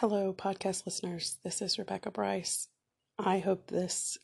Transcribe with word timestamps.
Hello, 0.00 0.32
podcast 0.32 0.86
listeners. 0.86 1.38
This 1.42 1.60
is 1.60 1.76
Rebecca 1.76 2.12
Bryce. 2.12 2.68
I 3.18 3.40
hope 3.40 3.66
this 3.66 4.16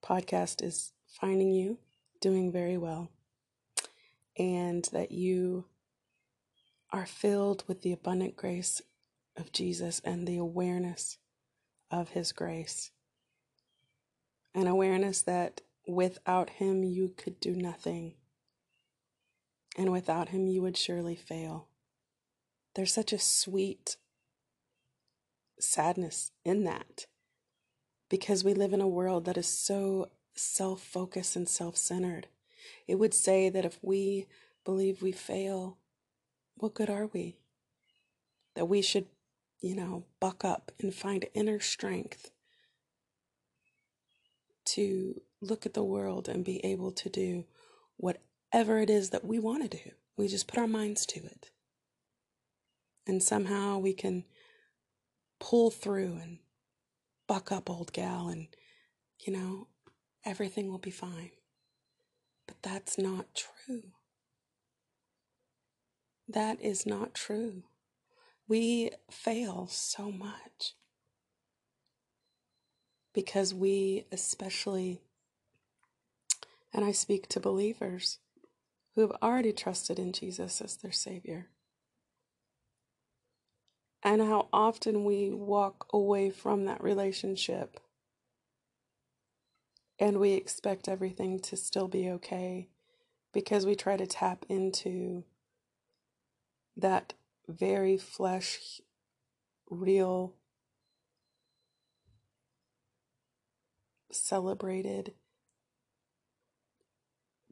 podcast 0.00 0.62
is 0.62 0.92
finding 1.08 1.50
you 1.50 1.78
doing 2.20 2.52
very 2.52 2.78
well 2.78 3.10
and 4.38 4.88
that 4.92 5.10
you 5.10 5.64
are 6.92 7.04
filled 7.04 7.64
with 7.66 7.82
the 7.82 7.90
abundant 7.90 8.36
grace 8.36 8.80
of 9.36 9.50
Jesus 9.50 10.00
and 10.04 10.24
the 10.24 10.36
awareness 10.36 11.18
of 11.90 12.10
His 12.10 12.30
grace. 12.30 12.92
An 14.54 14.68
awareness 14.68 15.20
that 15.22 15.62
without 15.84 16.48
Him 16.48 16.84
you 16.84 17.08
could 17.08 17.40
do 17.40 17.56
nothing, 17.56 18.14
and 19.76 19.90
without 19.90 20.28
Him 20.28 20.46
you 20.46 20.62
would 20.62 20.76
surely 20.76 21.16
fail. 21.16 21.66
There's 22.76 22.94
such 22.94 23.12
a 23.12 23.18
sweet 23.18 23.96
sadness 25.62 26.32
in 26.44 26.64
that 26.64 27.06
because 28.08 28.44
we 28.44 28.52
live 28.52 28.72
in 28.72 28.80
a 28.80 28.88
world 28.88 29.24
that 29.24 29.38
is 29.38 29.46
so 29.46 30.10
self 30.34 30.82
focused 30.82 31.36
and 31.36 31.48
self 31.48 31.76
centered. 31.76 32.28
It 32.86 32.96
would 32.96 33.14
say 33.14 33.48
that 33.48 33.64
if 33.64 33.78
we 33.82 34.26
believe 34.64 35.02
we 35.02 35.12
fail, 35.12 35.78
what 36.56 36.74
good 36.74 36.90
are 36.90 37.06
we? 37.06 37.36
That 38.54 38.66
we 38.66 38.82
should, 38.82 39.06
you 39.60 39.74
know, 39.74 40.04
buck 40.20 40.44
up 40.44 40.72
and 40.78 40.94
find 40.94 41.26
inner 41.34 41.58
strength 41.58 42.30
to 44.64 45.20
look 45.40 45.66
at 45.66 45.74
the 45.74 45.82
world 45.82 46.28
and 46.28 46.44
be 46.44 46.64
able 46.64 46.92
to 46.92 47.08
do 47.08 47.44
whatever 47.96 48.78
it 48.78 48.90
is 48.90 49.10
that 49.10 49.24
we 49.24 49.38
want 49.38 49.62
to 49.62 49.78
do. 49.78 49.90
We 50.16 50.28
just 50.28 50.46
put 50.46 50.58
our 50.58 50.68
minds 50.68 51.06
to 51.06 51.20
it. 51.20 51.50
And 53.06 53.22
somehow 53.22 53.78
we 53.78 53.94
can 53.94 54.24
pull 55.42 55.72
through 55.72 56.20
and 56.22 56.38
buck 57.26 57.50
up, 57.50 57.68
old 57.68 57.92
gal, 57.92 58.28
and, 58.28 58.46
you 59.26 59.32
know, 59.32 59.66
everything 60.24 60.70
will 60.70 60.78
be 60.78 60.92
fine. 60.92 61.32
But 62.46 62.62
that's 62.62 62.96
not 62.96 63.26
true. 63.34 63.82
That 66.28 66.62
is 66.62 66.86
not 66.86 67.12
true. 67.12 67.64
We 68.46 68.92
fail 69.10 69.66
so 69.68 70.12
much 70.12 70.76
because 73.12 73.52
we, 73.52 74.04
especially, 74.12 75.00
and 76.72 76.84
I 76.84 76.92
speak 76.92 77.28
to 77.30 77.40
believers 77.40 78.20
who 78.94 79.00
have 79.00 79.12
already 79.20 79.52
trusted 79.52 79.98
in 79.98 80.12
Jesus 80.12 80.60
as 80.60 80.76
their 80.76 80.92
Savior 80.92 81.48
and 84.02 84.20
how 84.20 84.48
often 84.52 85.04
we 85.04 85.30
walk 85.30 85.86
away 85.92 86.30
from 86.30 86.64
that 86.64 86.82
relationship 86.82 87.80
and 89.98 90.18
we 90.18 90.32
expect 90.32 90.88
everything 90.88 91.38
to 91.38 91.56
still 91.56 91.86
be 91.86 92.10
okay 92.10 92.68
because 93.32 93.64
we 93.64 93.74
try 93.76 93.96
to 93.96 94.06
tap 94.06 94.44
into 94.48 95.24
that 96.76 97.14
very 97.48 97.96
flesh, 97.96 98.80
real, 99.70 100.34
celebrated, 104.10 105.12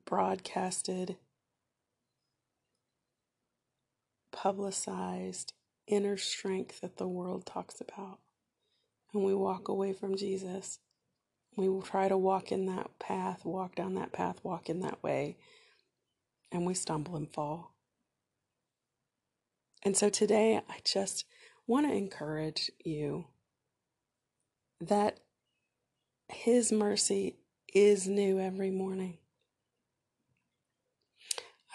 broadcasted, 0.05 1.17
publicized 4.33 5.53
inner 5.91 6.17
strength 6.17 6.81
that 6.81 6.97
the 6.97 7.09
world 7.09 7.45
talks 7.45 7.81
about. 7.81 8.21
And 9.13 9.25
we 9.25 9.35
walk 9.35 9.69
away 9.69 9.93
from 9.93 10.17
Jesus. 10.17 10.79
We 11.57 11.69
will 11.69 11.83
try 11.83 12.09
to 12.09 12.17
walk 12.17 12.53
in 12.53 12.67
that 12.67 12.99
path, 12.99 13.45
walk 13.45 13.75
down 13.75 13.95
that 13.95 14.13
path, 14.13 14.39
walk 14.45 14.71
in 14.71 14.81
that 14.81 15.03
way, 15.03 15.37
and 16.53 16.65
we 16.65 16.75
stumble 16.75 17.17
and 17.17 17.31
fall. 17.31 17.75
And 19.83 19.97
so 19.97 20.09
today, 20.09 20.61
I 20.69 20.77
just 20.85 21.25
want 21.67 21.87
to 21.89 21.93
encourage 21.93 22.71
you 22.85 23.27
that 24.81 25.21
His 26.29 26.71
mercy 26.71 27.39
is 27.75 28.07
new 28.07 28.39
every 28.39 28.71
morning. 28.71 29.19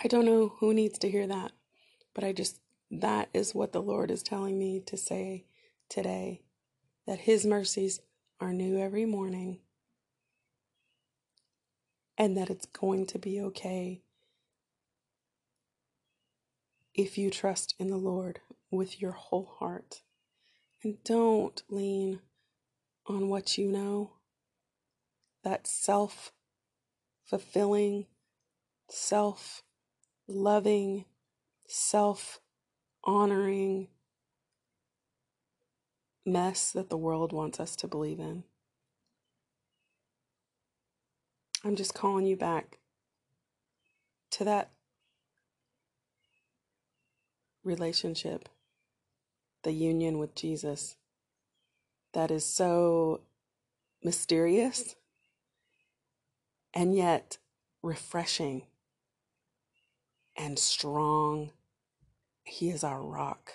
I 0.03 0.07
don't 0.07 0.25
know 0.25 0.53
who 0.59 0.73
needs 0.73 0.99
to 0.99 1.09
hear 1.09 1.27
that, 1.27 1.51
but 2.13 2.23
I 2.23 2.31
just 2.31 2.59
that 2.91 3.29
is 3.33 3.55
what 3.55 3.73
the 3.73 3.81
Lord 3.81 4.11
is 4.11 4.23
telling 4.23 4.57
me 4.57 4.81
to 4.85 4.97
say 4.97 5.45
today 5.89 6.41
that 7.07 7.19
His 7.19 7.45
mercies 7.45 7.99
are 8.39 8.53
new 8.53 8.79
every 8.79 9.05
morning 9.05 9.59
and 12.17 12.37
that 12.37 12.49
it's 12.49 12.65
going 12.67 13.05
to 13.07 13.19
be 13.19 13.41
okay 13.41 14.01
if 16.93 17.17
you 17.17 17.29
trust 17.29 17.75
in 17.77 17.89
the 17.89 17.97
Lord 17.97 18.39
with 18.71 19.01
your 19.01 19.11
whole 19.11 19.55
heart. 19.59 20.01
And 20.83 21.03
don't 21.03 21.61
lean 21.69 22.21
on 23.07 23.27
what 23.29 23.57
you 23.57 23.67
know, 23.67 24.13
that 25.43 25.67
self 25.67 26.31
fulfilling, 27.23 28.05
self 28.89 29.63
loving, 30.27 31.05
self 31.67 32.39
honoring 33.05 33.87
mess 36.25 36.71
that 36.71 36.89
the 36.89 36.97
world 36.97 37.31
wants 37.31 37.59
us 37.59 37.75
to 37.77 37.87
believe 37.87 38.19
in. 38.19 38.43
I'm 41.63 41.75
just 41.75 41.93
calling 41.93 42.25
you 42.25 42.35
back 42.35 42.79
to 44.31 44.43
that 44.43 44.69
relationship, 47.63 48.49
the 49.63 49.71
union 49.71 50.19
with 50.19 50.35
Jesus 50.35 50.95
that 52.13 52.31
is 52.31 52.45
so 52.45 53.21
mysterious 54.03 54.95
and 56.73 56.95
yet 56.95 57.37
refreshing 57.81 58.63
and 60.37 60.59
strong 60.59 61.51
he 62.45 62.69
is 62.69 62.83
our 62.83 63.03
rock. 63.03 63.51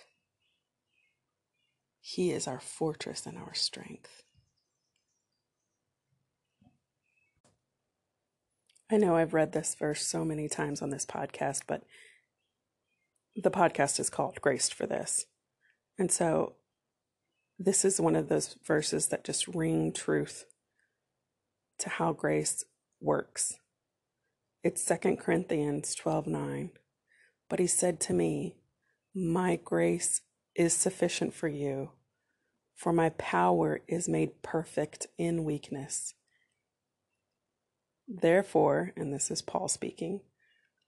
He 2.01 2.33
is 2.33 2.47
our 2.47 2.61
fortress 2.61 3.25
and 3.25 3.39
our 3.39 3.55
strength. 3.55 4.23
I 8.91 8.97
know 8.97 9.15
I've 9.15 9.35
read 9.35 9.53
this 9.53 9.77
verse 9.79 10.05
so 10.05 10.25
many 10.25 10.49
times 10.49 10.83
on 10.83 10.91
this 10.91 11.07
podcast, 11.07 11.61
but 11.69 11.85
the 13.37 13.51
podcast 13.51 14.01
is 14.01 14.11
called 14.11 14.41
Graced 14.41 14.75
for 14.75 14.87
This. 14.87 15.27
And 15.97 16.11
so 16.11 16.55
this 17.59 17.85
is 17.85 18.01
one 18.01 18.17
of 18.17 18.29
those 18.29 18.57
verses 18.67 19.07
that 19.09 19.23
just 19.23 19.47
ring 19.47 19.93
truth 19.93 20.45
to 21.79 21.89
how 21.89 22.13
grace 22.13 22.65
works. 23.01 23.55
It's 24.65 24.83
Second 24.83 25.19
Corinthians 25.19 25.95
12 25.95 26.27
9. 26.27 26.71
But 27.49 27.61
he 27.61 27.67
said 27.67 28.01
to 28.01 28.13
me, 28.13 28.57
my 29.15 29.57
grace 29.57 30.21
is 30.55 30.75
sufficient 30.75 31.35
for 31.35 31.49
you, 31.49 31.91
for 32.75 32.93
my 32.93 33.11
power 33.11 33.81
is 33.89 34.09
made 34.09 34.43
perfect 34.43 35.07
in 35.19 35.45
weakness. 35.45 36.15
Therefore, 38.07 38.93
and 38.97 39.13
this 39.13 39.31
is 39.31 39.43
Paul 39.43 39.69
speaking, 39.69 40.21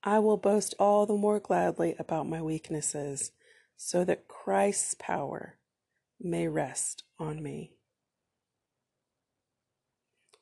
I 0.02 0.18
will 0.18 0.36
boast 0.36 0.74
all 0.78 1.06
the 1.06 1.14
more 1.14 1.38
gladly 1.38 1.94
about 1.98 2.28
my 2.28 2.42
weaknesses, 2.42 3.30
so 3.76 4.04
that 4.04 4.28
Christ's 4.28 4.94
power 4.98 5.58
may 6.20 6.48
rest 6.48 7.04
on 7.18 7.42
me. 7.42 7.72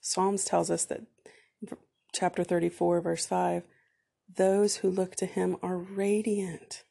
Psalms 0.00 0.44
tells 0.44 0.70
us 0.70 0.84
that 0.86 1.02
chapter 2.12 2.42
34 2.42 3.00
verse 3.00 3.26
5 3.26 3.62
those 4.36 4.76
who 4.76 4.90
look 4.90 5.14
to 5.16 5.26
him 5.26 5.56
are 5.62 5.76
radiant 5.76 6.84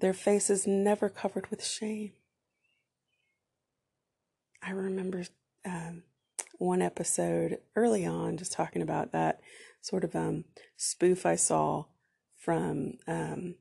their 0.00 0.14
faces 0.14 0.66
never 0.66 1.08
covered 1.08 1.50
with 1.50 1.64
shame. 1.64 2.12
I 4.62 4.72
remember 4.72 5.24
um, 5.64 6.02
one 6.58 6.82
episode 6.82 7.58
early 7.76 8.04
on 8.04 8.36
just 8.36 8.52
talking 8.52 8.82
about 8.82 9.12
that 9.12 9.40
sort 9.80 10.04
of 10.04 10.14
um, 10.14 10.44
spoof 10.76 11.24
I 11.24 11.36
saw 11.36 11.84
from 12.36 12.94
um, 13.06 13.54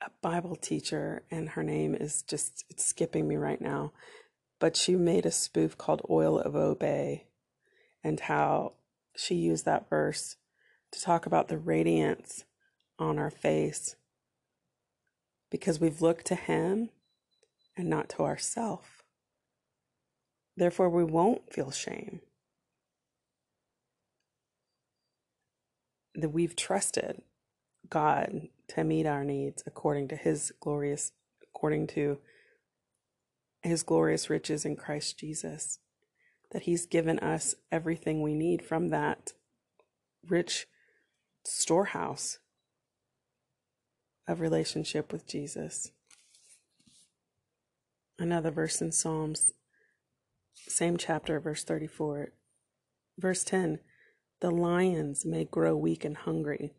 a 0.00 0.10
Bible 0.22 0.56
teacher, 0.56 1.22
and 1.30 1.50
her 1.50 1.62
name 1.62 1.94
is 1.94 2.22
just 2.22 2.64
it's 2.68 2.84
skipping 2.84 3.26
me 3.26 3.36
right 3.36 3.60
now. 3.60 3.92
But 4.60 4.76
she 4.76 4.94
made 4.94 5.26
a 5.26 5.30
spoof 5.30 5.76
called 5.76 6.06
Oil 6.08 6.38
of 6.38 6.54
Obey, 6.54 7.26
and 8.02 8.20
how 8.20 8.74
she 9.16 9.34
used 9.34 9.64
that 9.64 9.88
verse 9.88 10.36
to 10.92 11.00
talk 11.00 11.26
about 11.26 11.48
the 11.48 11.58
radiance 11.58 12.44
on 12.98 13.18
our 13.18 13.30
face 13.30 13.96
because 15.50 15.80
we've 15.80 16.02
looked 16.02 16.26
to 16.26 16.34
Him 16.34 16.90
and 17.76 17.88
not 17.88 18.08
to 18.10 18.22
ourself. 18.22 19.02
Therefore, 20.56 20.88
we 20.88 21.04
won't 21.04 21.52
feel 21.52 21.70
shame. 21.70 22.20
That 26.14 26.30
we've 26.30 26.54
trusted 26.54 27.22
God 27.88 28.48
to 28.68 28.84
meet 28.84 29.06
our 29.06 29.24
needs 29.24 29.62
according 29.66 30.08
to 30.08 30.16
His 30.16 30.52
glorious, 30.60 31.12
according 31.42 31.88
to 31.88 32.18
His 33.62 33.82
glorious 33.82 34.30
riches 34.30 34.64
in 34.64 34.76
Christ 34.76 35.18
Jesus. 35.18 35.80
That 36.52 36.62
He's 36.62 36.86
given 36.86 37.18
us 37.18 37.56
everything 37.72 38.22
we 38.22 38.34
need 38.34 38.64
from 38.64 38.90
that 38.90 39.32
rich 40.26 40.66
storehouse 41.44 42.38
of 44.26 44.40
relationship 44.40 45.12
with 45.12 45.26
Jesus. 45.26 45.90
Another 48.18 48.50
verse 48.50 48.80
in 48.80 48.92
Psalms, 48.92 49.52
same 50.54 50.96
chapter, 50.96 51.40
verse 51.40 51.64
34. 51.64 52.32
Verse 53.18 53.44
10 53.44 53.80
The 54.40 54.50
lions 54.50 55.24
may 55.24 55.44
grow 55.44 55.76
weak 55.76 56.04
and 56.04 56.16
hungry, 56.16 56.74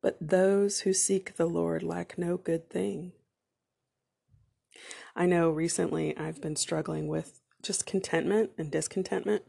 but 0.00 0.16
those 0.20 0.80
who 0.80 0.92
seek 0.92 1.36
the 1.36 1.46
Lord 1.46 1.82
lack 1.82 2.18
no 2.18 2.36
good 2.36 2.68
thing. 2.70 3.12
I 5.14 5.26
know 5.26 5.50
recently 5.50 6.16
I've 6.16 6.40
been 6.40 6.56
struggling 6.56 7.06
with 7.08 7.40
just 7.62 7.86
contentment 7.86 8.50
and 8.58 8.70
discontentment, 8.70 9.42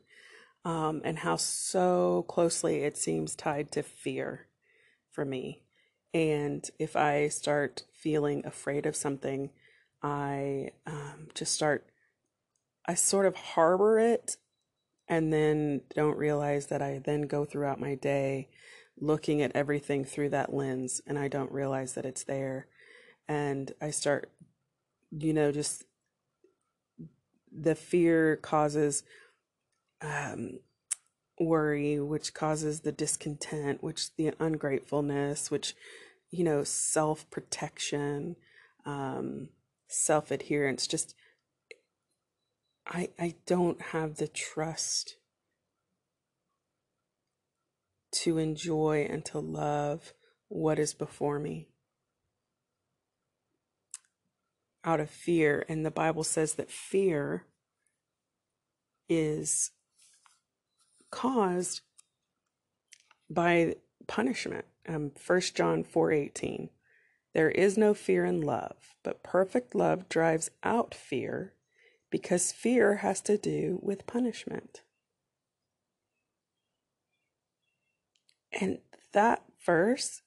um, 0.65 1.01
and 1.03 1.19
how 1.19 1.35
so 1.35 2.25
closely 2.27 2.83
it 2.83 2.97
seems 2.97 3.35
tied 3.35 3.71
to 3.71 3.83
fear 3.83 4.47
for 5.11 5.25
me. 5.25 5.62
And 6.13 6.69
if 6.77 6.95
I 6.95 7.27
start 7.29 7.83
feeling 7.91 8.45
afraid 8.45 8.85
of 8.85 8.95
something, 8.95 9.49
I 10.01 10.69
um, 10.85 11.29
just 11.33 11.53
start, 11.53 11.89
I 12.85 12.93
sort 12.93 13.25
of 13.25 13.35
harbor 13.35 13.97
it 13.97 14.37
and 15.07 15.33
then 15.33 15.81
don't 15.95 16.17
realize 16.17 16.67
that 16.67 16.81
I 16.81 17.01
then 17.03 17.23
go 17.23 17.45
throughout 17.45 17.79
my 17.79 17.95
day 17.95 18.49
looking 18.99 19.41
at 19.41 19.55
everything 19.55 20.05
through 20.05 20.29
that 20.29 20.53
lens 20.53 21.01
and 21.07 21.17
I 21.17 21.27
don't 21.27 21.51
realize 21.51 21.95
that 21.95 22.05
it's 22.05 22.23
there. 22.23 22.67
And 23.27 23.71
I 23.81 23.89
start, 23.89 24.31
you 25.11 25.33
know, 25.33 25.51
just 25.51 25.85
the 27.51 27.75
fear 27.75 28.35
causes 28.35 29.03
um, 30.01 30.59
worry, 31.39 31.99
which 31.99 32.33
causes 32.33 32.81
the 32.81 32.91
discontent, 32.91 33.83
which 33.83 34.15
the 34.15 34.33
ungratefulness, 34.39 35.49
which, 35.49 35.75
you 36.33 36.43
know, 36.43 36.63
self 36.63 37.29
protection, 37.29 38.35
um, 38.85 39.49
self 39.87 40.31
adherence. 40.31 40.87
Just, 40.87 41.13
I, 42.87 43.09
I 43.19 43.35
don't 43.45 43.79
have 43.81 44.15
the 44.15 44.27
trust 44.27 45.17
to 48.13 48.39
enjoy 48.39 49.07
and 49.07 49.23
to 49.25 49.39
love 49.39 50.13
what 50.47 50.79
is 50.79 50.95
before 50.95 51.37
me 51.37 51.67
out 54.83 54.99
of 54.99 55.11
fear. 55.11 55.63
And 55.69 55.85
the 55.85 55.91
Bible 55.91 56.23
says 56.23 56.55
that 56.55 56.71
fear 56.71 57.45
is 59.07 59.69
caused 61.11 61.81
by 63.29 63.75
punishment. 64.07 64.65
Um, 64.87 65.11
1 65.15 65.55
John 65.55 65.83
4:18. 65.83 66.69
There 67.33 67.49
is 67.49 67.77
no 67.77 67.93
fear 67.93 68.25
in 68.25 68.41
love, 68.41 68.95
but 69.01 69.23
perfect 69.23 69.73
love 69.73 70.07
drives 70.07 70.51
out 70.63 70.93
fear 70.93 71.53
because 72.09 72.51
fear 72.51 72.97
has 72.97 73.21
to 73.21 73.37
do 73.37 73.79
with 73.81 74.05
punishment. 74.05 74.83
And 78.51 78.79
that 79.13 79.43
verse 79.65 80.21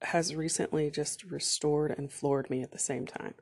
has 0.00 0.34
recently 0.34 0.90
just 0.90 1.24
restored 1.24 1.94
and 1.96 2.10
floored 2.12 2.48
me 2.50 2.62
at 2.62 2.72
the 2.72 2.78
same 2.78 3.06
time. 3.06 3.34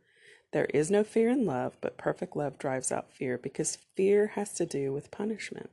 There 0.53 0.67
is 0.67 0.91
no 0.91 1.05
fear 1.05 1.29
in 1.31 1.47
love, 1.47 1.77
but 1.81 1.97
perfect 1.97 2.37
love 2.37 2.59
drives 2.59 2.91
out 2.91 3.13
fear 3.13 3.39
because 3.39 3.77
fear 3.95 4.29
has 4.29 4.53
to 4.55 4.67
do 4.67 4.93
with 4.93 5.13
punishment. 5.13 5.71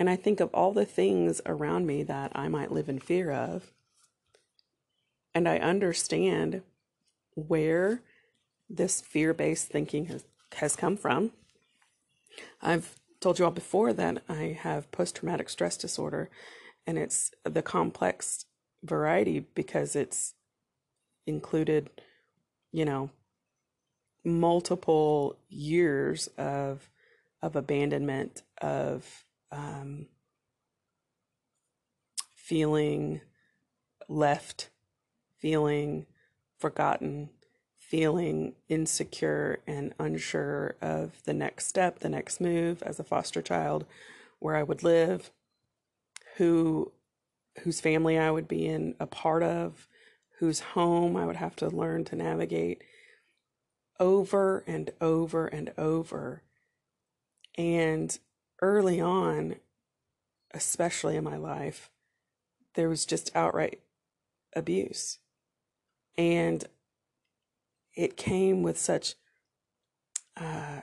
And 0.00 0.10
I 0.10 0.16
think 0.16 0.40
of 0.40 0.50
all 0.54 0.72
the 0.72 0.86
things 0.86 1.42
around 1.46 1.86
me 1.86 2.02
that 2.04 2.32
I 2.34 2.48
might 2.48 2.72
live 2.72 2.88
in 2.88 2.98
fear 2.98 3.30
of, 3.30 3.70
and 5.34 5.48
I 5.48 5.58
understand 5.58 6.62
where 7.34 8.02
this 8.68 9.02
fear 9.02 9.34
based 9.34 9.68
thinking 9.68 10.06
has, 10.06 10.24
has 10.56 10.74
come 10.74 10.96
from. 10.96 11.32
I've 12.62 12.98
told 13.20 13.38
you 13.38 13.44
all 13.44 13.50
before 13.52 13.92
that 13.92 14.22
I 14.28 14.58
have 14.60 14.90
post 14.90 15.16
traumatic 15.16 15.50
stress 15.50 15.76
disorder, 15.76 16.30
and 16.86 16.98
it's 16.98 17.30
the 17.44 17.62
complex 17.62 18.46
variety 18.82 19.40
because 19.54 19.94
it's 19.94 20.34
included 21.26 21.90
you 22.72 22.84
know, 22.84 23.10
multiple 24.24 25.36
years 25.48 26.28
of 26.38 26.88
of 27.42 27.56
abandonment, 27.56 28.42
of 28.60 29.24
um, 29.52 30.06
feeling 32.34 33.20
left, 34.08 34.70
feeling 35.38 36.06
forgotten, 36.58 37.30
feeling 37.78 38.54
insecure 38.68 39.60
and 39.66 39.94
unsure 39.98 40.76
of 40.80 41.22
the 41.24 41.34
next 41.34 41.66
step, 41.66 42.00
the 42.00 42.08
next 42.08 42.40
move 42.40 42.82
as 42.82 42.98
a 43.00 43.04
foster 43.04 43.42
child, 43.42 43.84
where 44.38 44.56
I 44.56 44.62
would 44.62 44.82
live, 44.82 45.30
who 46.36 46.92
whose 47.62 47.80
family 47.80 48.18
I 48.18 48.30
would 48.30 48.48
be 48.48 48.66
in 48.66 48.94
a 49.00 49.06
part 49.06 49.42
of, 49.42 49.88
whose 50.38 50.60
home 50.60 51.16
I 51.16 51.26
would 51.26 51.36
have 51.36 51.56
to 51.56 51.68
learn 51.68 52.04
to 52.06 52.16
navigate 52.16 52.82
over 53.98 54.64
and 54.66 54.90
over 55.00 55.46
and 55.46 55.72
over. 55.76 56.42
And 57.58 58.18
early 58.60 59.00
on, 59.00 59.56
especially 60.52 61.16
in 61.16 61.24
my 61.24 61.36
life, 61.36 61.90
there 62.74 62.88
was 62.88 63.04
just 63.04 63.34
outright 63.34 63.80
abuse. 64.54 65.18
And 66.16 66.64
it 67.96 68.16
came 68.16 68.62
with 68.62 68.78
such 68.78 69.14
uh, 70.36 70.80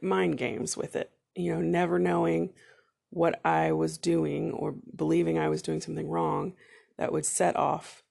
mind 0.00 0.38
games 0.38 0.76
with 0.76 0.96
it, 0.96 1.10
you 1.34 1.54
know, 1.54 1.60
never 1.60 1.98
knowing 1.98 2.50
what 3.10 3.40
I 3.44 3.72
was 3.72 3.98
doing 3.98 4.52
or 4.52 4.74
believing 4.94 5.38
I 5.38 5.48
was 5.48 5.62
doing 5.62 5.80
something 5.80 6.08
wrong 6.08 6.54
that 6.98 7.12
would 7.12 7.24
set 7.24 7.56
off 7.56 8.02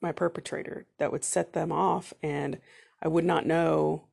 my 0.00 0.12
perpetrator 0.12 0.86
that 0.98 1.12
would 1.12 1.24
set 1.24 1.52
them 1.52 1.72
off 1.72 2.12
and 2.22 2.58
I 3.02 3.08
would 3.08 3.24
not 3.24 3.46
know 3.46 4.04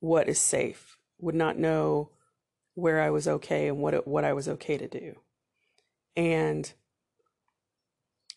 what 0.00 0.28
is 0.28 0.38
safe, 0.38 0.98
would 1.18 1.34
not 1.34 1.58
know 1.58 2.10
where 2.76 3.02
I 3.02 3.10
was 3.10 3.26
okay 3.26 3.66
and 3.66 3.78
what 3.78 4.06
what 4.06 4.24
I 4.24 4.32
was 4.32 4.48
okay 4.48 4.78
to 4.78 4.86
do. 4.86 5.16
And 6.16 6.72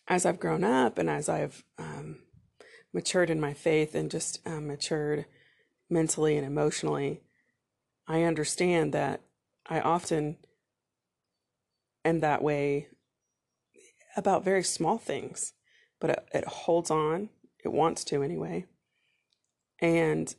as 0.08 0.26
I've 0.26 0.40
grown 0.40 0.64
up 0.64 0.98
and 0.98 1.08
as 1.08 1.28
I've 1.28 1.62
um, 1.78 2.18
matured 2.92 3.30
in 3.30 3.40
my 3.40 3.54
faith 3.54 3.94
and 3.94 4.10
just 4.10 4.40
um, 4.44 4.66
matured 4.66 5.26
mentally 5.88 6.36
and 6.36 6.44
emotionally, 6.44 7.20
I 8.08 8.24
understand 8.24 8.92
that 8.92 9.20
I 9.66 9.78
often 9.80 10.38
am 12.04 12.18
that 12.20 12.42
way 12.42 12.88
about 14.16 14.44
very 14.44 14.64
small 14.64 14.98
things 14.98 15.52
but 16.00 16.10
it, 16.10 16.28
it 16.32 16.44
holds 16.46 16.90
on. 16.90 17.28
It 17.62 17.68
wants 17.68 18.04
to 18.04 18.22
anyway. 18.22 18.66
And 19.80 20.34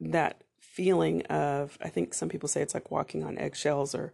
that 0.00 0.42
feeling 0.76 1.22
of, 1.22 1.78
I 1.82 1.88
think 1.88 2.12
some 2.12 2.28
people 2.28 2.50
say 2.50 2.60
it's 2.60 2.74
like 2.74 2.90
walking 2.90 3.24
on 3.24 3.38
eggshells 3.38 3.94
or, 3.94 4.12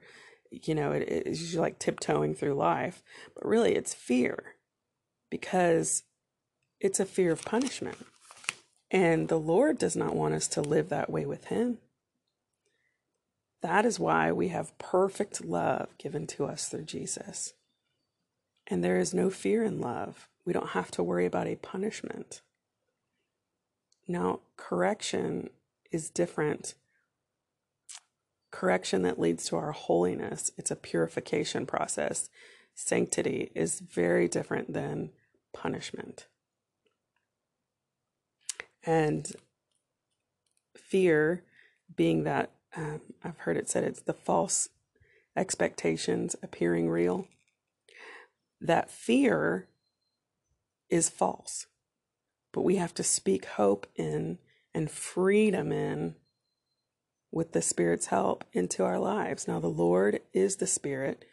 you 0.53 0.77
know, 0.77 0.93
it, 0.93 1.03
it's 1.09 1.41
usually 1.41 1.61
like 1.61 1.81
tiptoeing 1.81 2.37
through 2.37 2.55
life. 2.55 3.03
But 3.35 3.45
really, 3.45 3.75
it's 3.75 3.93
fear 3.93 4.55
because 5.29 6.05
it's 6.81 7.01
a 7.01 7.05
fear 7.05 7.33
of 7.33 7.45
punishment. 7.45 7.99
And 8.93 9.27
the 9.29 9.41
Lord 9.41 9.77
does 9.77 9.97
not 9.97 10.15
want 10.15 10.35
us 10.35 10.47
to 10.49 10.61
live 10.61 10.89
that 10.91 11.11
way 11.11 11.27
with 11.27 11.47
Him. 11.47 11.79
That 13.61 13.85
is 13.85 13.99
why 13.99 14.31
we 14.31 14.49
have 14.49 14.79
perfect 14.79 15.45
love 15.45 15.89
given 15.99 16.29
to 16.29 16.45
us 16.45 16.69
through 16.69 16.85
Jesus. 16.85 17.55
And 18.69 18.85
there 18.85 18.99
is 18.99 19.13
no 19.13 19.31
fear 19.31 19.65
in 19.65 19.81
love. 19.81 20.29
We 20.45 20.53
don't 20.53 20.71
have 20.71 20.93
to 20.93 21.03
worry 21.03 21.27
about 21.27 21.49
a 21.49 21.57
punishment. 21.57 22.41
Now, 24.07 24.41
correction 24.57 25.51
is 25.93 26.11
different. 26.11 26.75
Correction 28.51 29.03
that 29.03 29.19
leads 29.19 29.47
to 29.47 29.57
our 29.57 29.73
holiness, 29.73 30.51
it's 30.57 30.71
a 30.71 30.77
purification 30.77 31.67
process. 31.67 32.29
sanctity 32.75 33.51
is 33.55 33.81
very 33.81 34.29
different 34.29 34.73
than 34.73 35.11
punishment. 35.53 36.27
And 38.85 39.31
fear 40.75 41.45
being 41.95 42.25
that 42.25 42.53
um, 42.77 43.01
I've 43.23 43.39
heard 43.39 43.57
it 43.57 43.69
said 43.69 43.85
it's 43.85 44.03
the 44.03 44.15
false 44.15 44.69
expectations 45.37 46.37
appearing 46.43 46.89
real. 46.89 47.27
That 48.61 48.91
fear 48.91 49.69
is 50.89 51.09
false, 51.09 51.67
but 52.53 52.63
we 52.63 52.77
have 52.77 52.95
to 52.95 53.03
speak 53.03 53.45
hope 53.45 53.87
in 53.97 54.39
and 54.75 54.91
freedom 54.91 55.73
in 55.73 56.15
with 57.31 57.53
the 57.53 57.63
Spirit's 57.63 58.07
help 58.07 58.45
into 58.53 58.85
our 58.85 58.99
lives. 58.99 59.49
Now, 59.49 59.59
the 59.59 59.69
Lord 59.69 60.21
is 60.33 60.57
the 60.57 60.67
Spirit, 60.67 61.25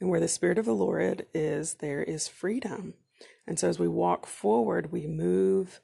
and 0.00 0.08
where 0.08 0.20
the 0.20 0.28
Spirit 0.28 0.58
of 0.58 0.64
the 0.64 0.74
Lord 0.74 1.26
is, 1.34 1.74
there 1.74 2.02
is 2.02 2.28
freedom. 2.28 2.94
And 3.46 3.58
so, 3.58 3.68
as 3.68 3.78
we 3.78 3.88
walk 3.88 4.26
forward, 4.26 4.92
we 4.92 5.06
move 5.06 5.80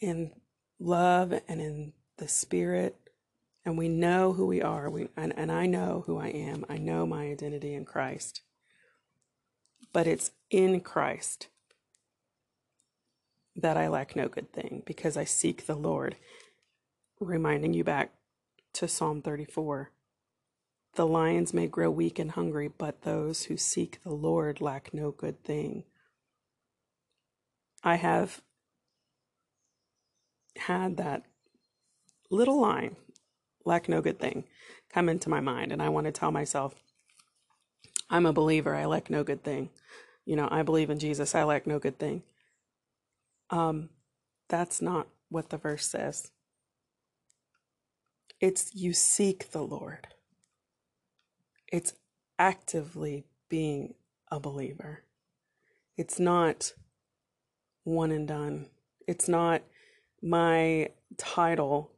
in 0.00 0.32
love 0.78 1.32
and 1.48 1.60
in 1.60 1.92
the 2.18 2.28
Spirit, 2.28 2.96
and 3.64 3.76
we 3.76 3.88
know 3.88 4.32
who 4.32 4.46
we 4.46 4.62
are. 4.62 4.88
We 4.88 5.08
and, 5.16 5.36
and 5.36 5.50
I 5.50 5.66
know 5.66 6.04
who 6.06 6.18
I 6.18 6.28
am. 6.28 6.64
I 6.68 6.78
know 6.78 7.04
my 7.04 7.24
identity 7.24 7.74
in 7.74 7.84
Christ. 7.84 8.42
But 9.92 10.06
it's 10.06 10.30
in 10.50 10.80
Christ 10.80 11.48
that 13.58 13.76
I 13.76 13.88
lack 13.88 14.16
no 14.16 14.28
good 14.28 14.52
thing 14.52 14.82
because 14.86 15.16
I 15.16 15.24
seek 15.24 15.66
the 15.66 15.74
Lord. 15.74 16.16
Reminding 17.20 17.74
you 17.74 17.84
back 17.84 18.12
to 18.74 18.88
Psalm 18.88 19.22
34. 19.22 19.90
The 20.94 21.06
lions 21.06 21.52
may 21.52 21.66
grow 21.66 21.90
weak 21.90 22.18
and 22.18 22.32
hungry, 22.32 22.68
but 22.68 23.02
those 23.02 23.44
who 23.44 23.56
seek 23.56 24.02
the 24.02 24.12
Lord 24.14 24.60
lack 24.60 24.94
no 24.94 25.10
good 25.10 25.42
thing. 25.44 25.84
I 27.82 27.96
have 27.96 28.42
had 30.56 30.96
that 30.96 31.22
little 32.30 32.60
line, 32.60 32.96
lack 33.64 33.88
no 33.88 34.00
good 34.00 34.18
thing, 34.18 34.44
come 34.92 35.08
into 35.08 35.28
my 35.28 35.40
mind, 35.40 35.72
and 35.72 35.82
I 35.82 35.88
want 35.88 36.06
to 36.06 36.12
tell 36.12 36.32
myself, 36.32 36.74
I'm 38.10 38.26
a 38.26 38.32
believer, 38.32 38.74
I 38.74 38.86
lack 38.86 39.10
no 39.10 39.22
good 39.24 39.44
thing. 39.44 39.70
You 40.24 40.36
know, 40.36 40.48
I 40.50 40.62
believe 40.62 40.90
in 40.90 40.98
Jesus, 40.98 41.34
I 41.34 41.44
lack 41.44 41.66
no 41.66 41.78
good 41.78 41.98
thing. 41.98 42.22
Um, 43.50 43.90
that's 44.48 44.82
not 44.82 45.08
what 45.28 45.50
the 45.50 45.56
verse 45.58 45.86
says. 45.86 46.30
It's 48.40 48.74
you 48.74 48.92
seek 48.92 49.50
the 49.50 49.62
Lord. 49.62 50.08
It's 51.72 51.94
actively 52.38 53.24
being 53.48 53.94
a 54.30 54.38
believer. 54.38 55.04
It's 55.96 56.20
not 56.20 56.72
one 57.84 58.12
and 58.12 58.28
done. 58.28 58.66
It's 59.06 59.28
not 59.28 59.62
my 60.22 60.90
title 61.16 61.92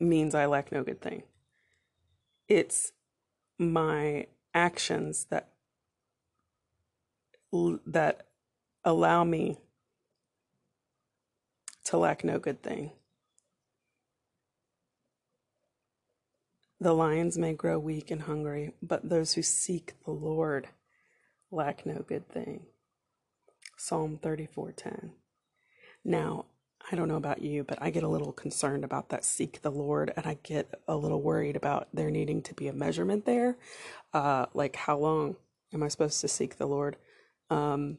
means 0.00 0.34
I 0.34 0.46
lack 0.46 0.72
no 0.72 0.82
good 0.82 1.00
thing. 1.00 1.24
It's 2.48 2.92
my 3.58 4.26
actions 4.54 5.26
that 5.30 5.50
that 7.86 8.26
allow 8.84 9.24
me 9.24 9.58
to 11.88 11.96
lack 11.96 12.22
no 12.22 12.38
good 12.38 12.62
thing. 12.62 12.92
The 16.78 16.92
lions 16.92 17.38
may 17.38 17.54
grow 17.54 17.78
weak 17.78 18.10
and 18.10 18.22
hungry, 18.22 18.74
but 18.82 19.08
those 19.08 19.32
who 19.32 19.42
seek 19.42 19.94
the 20.04 20.10
Lord 20.10 20.68
lack 21.50 21.86
no 21.86 22.04
good 22.06 22.28
thing. 22.28 22.66
Psalm 23.78 24.18
34:10. 24.18 25.12
Now, 26.04 26.44
I 26.92 26.94
don't 26.94 27.08
know 27.08 27.16
about 27.16 27.40
you, 27.40 27.64
but 27.64 27.78
I 27.80 27.88
get 27.88 28.02
a 28.02 28.08
little 28.08 28.32
concerned 28.32 28.84
about 28.84 29.08
that 29.08 29.24
seek 29.24 29.62
the 29.62 29.72
Lord, 29.72 30.12
and 30.14 30.26
I 30.26 30.34
get 30.42 30.82
a 30.86 30.94
little 30.94 31.22
worried 31.22 31.56
about 31.56 31.88
there 31.94 32.10
needing 32.10 32.42
to 32.42 32.54
be 32.54 32.68
a 32.68 32.72
measurement 32.74 33.24
there. 33.24 33.56
Uh, 34.12 34.44
like, 34.52 34.76
how 34.76 34.98
long 34.98 35.36
am 35.72 35.82
I 35.82 35.88
supposed 35.88 36.20
to 36.20 36.28
seek 36.28 36.58
the 36.58 36.66
Lord? 36.66 36.98
Um, 37.48 37.96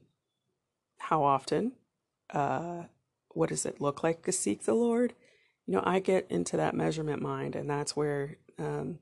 how 0.99 1.23
often? 1.23 1.71
Uh, 2.29 2.83
what 3.39 3.47
does 3.47 3.65
it 3.65 3.79
look 3.79 4.03
like 4.03 4.21
to 4.23 4.33
seek 4.33 4.65
the 4.65 4.73
Lord? 4.73 5.13
You 5.65 5.75
know, 5.75 5.83
I 5.85 5.99
get 5.99 6.27
into 6.29 6.57
that 6.57 6.75
measurement 6.75 7.21
mind, 7.21 7.55
and 7.55 7.69
that's 7.69 7.95
where 7.95 8.35
um, 8.57 8.99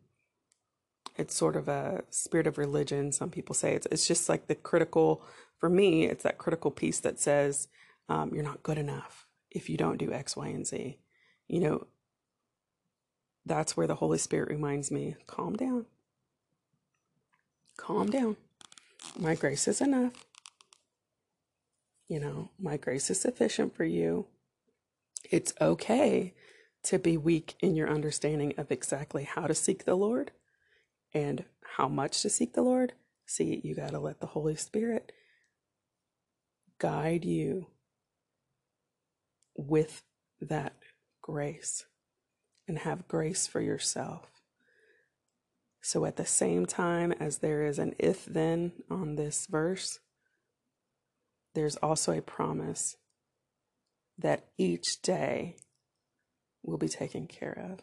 it's 1.16 1.36
sort 1.36 1.56
of 1.56 1.68
a 1.68 2.04
spirit 2.12 2.46
of 2.46 2.60
religion. 2.60 3.12
Some 3.12 3.32
people 3.32 3.56
say 3.56 3.74
it's 3.74 3.88
it's 3.88 4.08
just 4.08 4.30
like 4.30 4.46
the 4.46 4.54
critical. 4.54 5.24
For 5.58 5.72
me, 5.72 6.06
it's 6.06 6.22
that 6.22 6.38
critical 6.38 6.70
piece 6.70 7.00
that 7.00 7.20
says 7.20 7.68
um, 8.10 8.30
you're 8.32 8.44
not 8.44 8.62
good 8.62 8.78
enough 8.78 9.26
if 9.50 9.72
you 9.72 9.76
don't 9.76 9.98
do 9.98 10.14
X, 10.14 10.38
Y, 10.38 10.50
and 10.50 10.68
Z. 10.68 11.00
You 11.48 11.60
know, 11.60 11.88
that's 13.44 13.76
where 13.76 13.88
the 13.88 13.96
Holy 13.96 14.20
Spirit 14.20 14.50
reminds 14.50 14.92
me: 14.92 15.16
calm 15.26 15.56
down, 15.56 15.88
calm 17.76 18.12
down. 18.12 18.38
My 19.18 19.34
grace 19.34 19.68
is 19.68 19.82
enough. 19.82 20.27
You 22.08 22.20
know, 22.20 22.52
my 22.60 22.78
grace 22.78 23.10
is 23.10 23.20
sufficient 23.20 23.76
for 23.76 23.84
you. 23.84 24.28
It's 25.30 25.54
okay 25.60 26.34
to 26.84 27.00
be 27.00 27.18
weak 27.18 27.56
in 27.60 27.76
your 27.76 27.90
understanding 27.90 28.54
of 28.58 28.72
exactly 28.72 29.26
how 29.26 29.48
to 29.48 29.54
seek 29.54 29.84
the 29.84 29.96
Lord 29.96 30.32
and 31.14 31.44
how 31.76 31.88
much 31.88 32.22
to 32.22 32.30
seek 32.30 32.54
the 32.54 32.62
Lord. 32.62 32.94
See, 33.26 33.60
you 33.64 33.76
got 33.76 33.92
to 33.92 34.00
let 34.00 34.22
the 34.22 34.28
Holy 34.28 34.56
Spirit 34.56 35.12
guide 36.80 37.26
you 37.26 37.68
with 39.56 40.04
that 40.40 40.74
grace 41.22 41.86
and 42.68 42.80
have 42.80 43.08
grace 43.08 43.48
for 43.48 43.60
yourself. 43.60 44.28
So, 45.82 46.06
at 46.06 46.18
the 46.18 46.26
same 46.26 46.66
time 46.66 47.12
as 47.14 47.40
there 47.40 47.66
is 47.66 47.80
an 47.80 47.96
if 48.00 48.26
then 48.26 48.72
on 48.90 49.16
this 49.16 49.48
verse, 49.48 50.00
there's 51.58 51.76
also 51.78 52.12
a 52.12 52.22
promise 52.22 52.98
that 54.16 54.46
each 54.60 55.02
day 55.02 55.56
will 56.62 56.78
be 56.78 56.88
taken 56.88 57.26
care 57.26 57.72
of. 57.74 57.80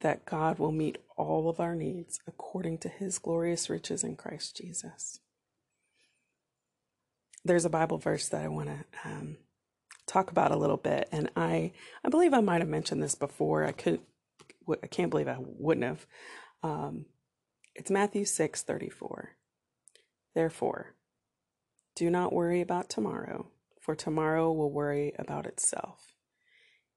That 0.00 0.26
God 0.26 0.58
will 0.58 0.72
meet 0.72 0.98
all 1.16 1.48
of 1.48 1.58
our 1.58 1.74
needs 1.74 2.18
according 2.26 2.78
to 2.78 2.90
his 2.90 3.18
glorious 3.18 3.70
riches 3.70 4.04
in 4.04 4.14
Christ 4.14 4.58
Jesus. 4.58 5.20
There's 7.46 7.64
a 7.64 7.70
Bible 7.70 7.96
verse 7.96 8.28
that 8.28 8.42
I 8.42 8.48
want 8.48 8.68
to 8.68 8.84
um, 9.08 9.38
talk 10.06 10.30
about 10.30 10.52
a 10.52 10.58
little 10.58 10.76
bit, 10.76 11.08
and 11.10 11.30
I 11.34 11.72
I 12.04 12.10
believe 12.10 12.34
I 12.34 12.42
might 12.42 12.60
have 12.60 12.68
mentioned 12.68 13.02
this 13.02 13.14
before. 13.14 13.64
I 13.64 13.72
could 13.72 14.00
I 14.82 14.86
can't 14.86 15.08
believe 15.08 15.28
I 15.28 15.38
wouldn't 15.38 15.86
have. 15.86 16.06
Um, 16.62 17.06
it's 17.74 17.90
Matthew 17.90 18.26
six 18.26 18.62
thirty 18.62 18.90
four. 18.90 19.30
Therefore, 20.34 20.94
do 21.94 22.10
not 22.10 22.32
worry 22.32 22.60
about 22.60 22.88
tomorrow 22.88 23.48
for 23.80 23.94
tomorrow 23.96 24.52
will 24.52 24.70
worry 24.70 25.12
about 25.18 25.46
itself. 25.46 26.14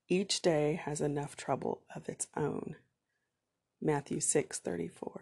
Each 0.09 0.41
day 0.41 0.79
has 0.83 1.01
enough 1.01 1.35
trouble 1.35 1.81
of 1.95 2.09
its 2.09 2.27
own. 2.35 2.75
Matthew 3.81 4.19
6:34. 4.19 5.21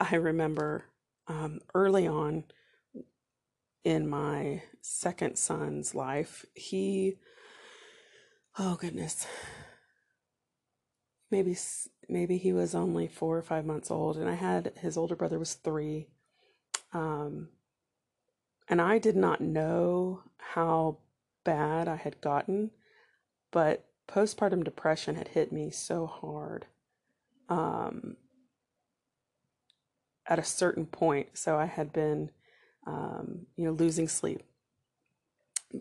I 0.00 0.16
remember 0.16 0.86
um, 1.26 1.60
early 1.74 2.06
on 2.06 2.44
in 3.82 4.08
my 4.08 4.62
second 4.80 5.36
son's 5.36 5.94
life, 5.94 6.46
he, 6.54 7.18
oh 8.58 8.76
goodness, 8.76 9.26
maybe 11.30 11.54
maybe 12.08 12.38
he 12.38 12.52
was 12.52 12.74
only 12.74 13.06
four 13.06 13.36
or 13.36 13.42
five 13.42 13.64
months 13.64 13.90
old, 13.90 14.16
and 14.16 14.28
I 14.28 14.34
had 14.34 14.72
his 14.80 14.96
older 14.96 15.16
brother 15.16 15.38
was 15.38 15.54
three. 15.54 16.08
Um, 16.92 17.48
and 18.68 18.80
I 18.80 18.98
did 18.98 19.16
not 19.16 19.40
know 19.40 20.22
how 20.38 20.98
bad 21.44 21.88
I 21.88 21.96
had 21.96 22.20
gotten, 22.20 22.70
but 23.50 23.84
postpartum 24.08 24.64
depression 24.64 25.16
had 25.16 25.28
hit 25.28 25.52
me 25.52 25.70
so 25.70 26.06
hard 26.06 26.66
um, 27.48 28.16
at 30.26 30.38
a 30.38 30.44
certain 30.44 30.86
point. 30.86 31.28
So 31.34 31.56
I 31.56 31.66
had 31.66 31.92
been, 31.92 32.30
um, 32.86 33.46
you 33.56 33.64
know, 33.64 33.72
losing 33.72 34.08
sleep, 34.08 34.42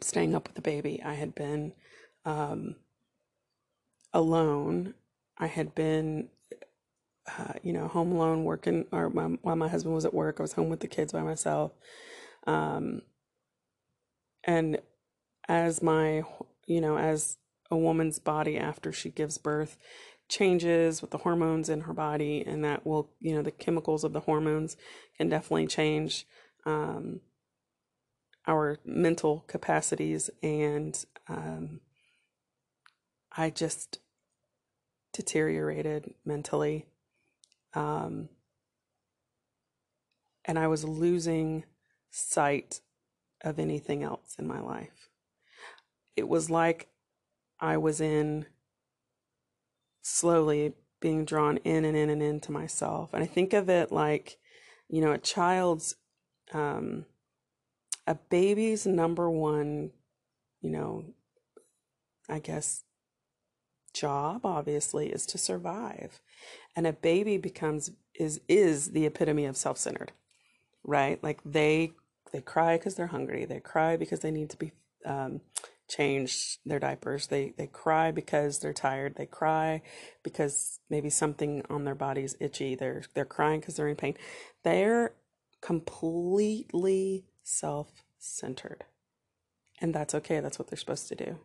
staying 0.02 0.36
up 0.36 0.48
with 0.48 0.56
the 0.56 0.62
baby. 0.62 1.02
I 1.04 1.14
had 1.14 1.36
been 1.36 1.74
um, 2.26 2.76
alone. 4.14 4.94
I 5.38 5.48
had 5.48 5.74
been, 5.76 6.30
uh, 7.28 7.54
you 7.64 7.74
know, 7.74 7.88
home 7.88 8.12
alone, 8.12 8.44
working, 8.44 8.86
or 8.92 9.10
my, 9.10 9.26
while 9.42 9.56
my 9.56 9.68
husband 9.68 9.96
was 9.96 10.06
at 10.06 10.14
work, 10.14 10.40
I 10.40 10.44
was 10.44 10.54
home 10.54 10.70
with 10.70 10.80
the 10.80 10.88
kids 10.88 11.14
by 11.14 11.22
myself. 11.22 11.72
Um, 12.46 13.02
and 14.44 14.80
as 15.48 15.82
my, 15.82 16.24
you 16.68 16.82
know, 16.82 16.98
as 16.98 17.38
a 17.72 17.78
woman's 17.78 18.20
body 18.20 18.58
after 18.58 18.92
she 18.92 19.10
gives 19.10 19.38
birth 19.38 19.78
changes 20.30 21.02
with 21.02 21.12
the 21.12 21.20
hormones 21.20 21.70
in 21.70 21.82
her 21.82 21.94
body, 21.94 22.44
and 22.46 22.64
that 22.64 22.86
will, 22.86 23.12
you 23.20 23.36
know, 23.36 23.42
the 23.42 23.52
chemicals 23.52 24.04
of 24.04 24.14
the 24.14 24.22
hormones 24.22 24.78
can 25.18 25.30
definitely 25.30 25.68
change 25.68 26.26
um, 26.66 27.22
our 28.48 28.80
mental 28.86 29.44
capacities. 29.48 30.30
And 30.42 31.04
um, 31.28 31.82
I 33.36 33.50
just 33.50 34.00
deteriorated 35.14 36.14
mentally. 36.26 36.86
Um, 37.74 38.30
and 40.46 40.60
I 40.60 40.68
was 40.68 40.84
losing 40.84 41.64
sight 42.12 42.82
of 43.42 43.60
anything 43.60 44.04
else 44.04 44.36
in 44.38 44.48
my 44.48 44.60
life. 44.60 45.10
It 46.16 46.28
was 46.28 46.50
like 46.50 46.90
I 47.60 47.78
was 47.78 48.02
in 48.02 48.46
slowly 50.02 50.74
being 51.00 51.26
drawn 51.26 51.58
in 51.58 51.86
and 51.86 51.98
in 51.98 52.10
and 52.10 52.22
into 52.22 52.52
myself. 52.52 53.14
And 53.14 53.24
I 53.24 53.28
think 53.28 53.54
of 53.54 53.70
it 53.70 53.92
like, 53.92 54.38
you 54.90 55.02
know, 55.02 55.12
a 55.12 55.18
child's, 55.18 55.96
um, 56.54 57.06
a 58.06 58.16
baby's 58.16 58.86
number 58.86 59.30
one, 59.30 59.92
you 60.62 60.70
know, 60.70 61.06
I 62.30 62.40
guess, 62.40 62.84
job 63.94 64.46
obviously 64.46 65.10
is 65.10 65.26
to 65.28 65.38
survive. 65.38 66.20
And 66.76 66.88
a 66.88 66.94
baby 66.94 67.38
becomes 67.38 67.92
is 68.16 68.42
is 68.48 68.92
the 68.92 69.06
epitome 69.06 69.46
of 69.46 69.58
self-centered 69.58 70.12
right? 70.84 71.24
Like 71.24 71.40
they 71.46 71.94
they 72.32 72.42
cry 72.42 72.78
because 72.78 72.96
they're 72.96 73.08
hungry. 73.08 73.46
They 73.46 73.60
cry 73.60 73.98
because 73.98 74.22
they 74.22 74.32
need 74.32 74.50
to 74.52 74.58
be 74.58 74.72
um, 75.06 75.42
changed 75.90 76.60
their 76.66 76.80
diapers. 76.80 77.28
They 77.28 77.54
they 77.58 77.68
cry 77.68 78.12
because 78.12 78.60
they're 78.60 78.74
tired. 78.74 79.16
They 79.16 79.26
cry 79.26 79.82
because 80.24 80.80
maybe 80.90 81.10
something 81.10 81.64
on 81.70 81.86
their 81.86 81.96
body 81.96 82.24
is 82.24 82.38
itchy. 82.40 82.76
They're 82.76 83.04
they're 83.14 83.26
crying 83.26 83.60
because 83.60 83.76
they're 83.76 83.88
in 83.88 83.96
pain. 83.96 84.16
They're 84.64 85.14
completely 85.62 87.26
self-centered. 87.44 88.86
And 89.82 89.94
that's 89.94 90.16
okay. 90.16 90.40
That's 90.40 90.60
what 90.60 90.70
they're 90.70 90.78
supposed 90.78 91.08
to 91.10 91.16
do. 91.16 91.40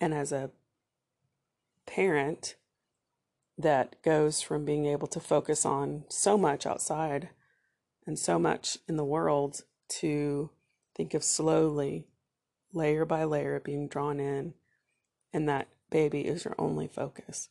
And 0.00 0.14
as 0.14 0.32
a 0.32 0.50
parent 1.86 2.56
that 3.58 4.00
goes 4.02 4.40
from 4.40 4.64
being 4.64 4.86
able 4.86 5.06
to 5.08 5.20
focus 5.20 5.64
on 5.66 6.04
so 6.08 6.38
much 6.38 6.66
outside 6.66 7.30
and 8.06 8.18
so 8.18 8.38
much 8.38 8.78
in 8.88 8.96
the 8.96 9.04
world 9.04 9.62
to 9.88 10.50
think 10.96 11.14
of 11.14 11.22
slowly, 11.22 12.06
layer 12.72 13.04
by 13.04 13.24
layer, 13.24 13.60
being 13.60 13.88
drawn 13.88 14.18
in, 14.18 14.54
and 15.32 15.48
that 15.48 15.68
baby 15.90 16.22
is 16.22 16.44
your 16.44 16.54
only 16.58 16.86
focus. 16.86 17.48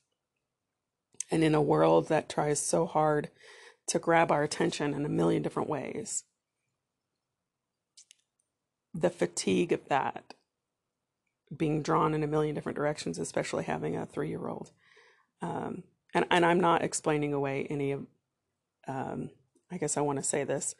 And 1.32 1.44
in 1.44 1.54
a 1.54 1.62
world 1.62 2.08
that 2.10 2.30
tries 2.30 2.60
so 2.60 2.86
hard 2.86 3.30
to 3.88 4.00
grab 4.00 4.32
our 4.32 4.44
attention 4.44 4.94
in 4.94 5.06
a 5.06 5.10
million 5.10 5.42
different 5.42 5.70
ways, 5.70 6.24
the 8.94 9.10
fatigue 9.10 9.72
of 9.72 9.88
that 9.90 10.34
being 11.56 11.82
drawn 11.82 12.14
in 12.14 12.24
a 12.24 12.28
million 12.28 12.56
different 12.56 12.78
directions, 12.78 13.18
especially 13.18 13.64
having 13.64 13.96
a 13.96 14.06
three 14.06 14.30
year 14.30 14.48
old. 14.48 14.72
Um, 15.42 15.84
and, 16.14 16.26
and 16.32 16.46
I'm 16.46 16.60
not 16.60 16.84
explaining 16.84 17.34
away 17.34 17.68
any 17.70 17.92
of 17.92 18.06
um, 18.88 19.30
I 19.72 19.78
guess 19.78 19.98
I 19.98 20.02
want 20.02 20.18
to 20.18 20.24
say 20.24 20.44
this. 20.44 20.76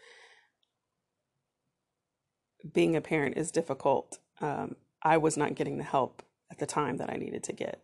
Being 2.74 2.96
a 2.96 3.02
parent 3.02 3.38
is 3.38 3.52
difficult. 3.52 4.20
Um, 4.42 4.76
I 5.04 5.18
was 5.18 5.38
not 5.38 5.56
getting 5.56 5.78
the 5.78 5.84
help 5.84 6.24
at 6.52 6.60
the 6.60 6.66
time 6.66 6.98
that 6.98 7.10
I 7.10 7.16
needed 7.16 7.44
to 7.44 7.54
get. 7.54 7.82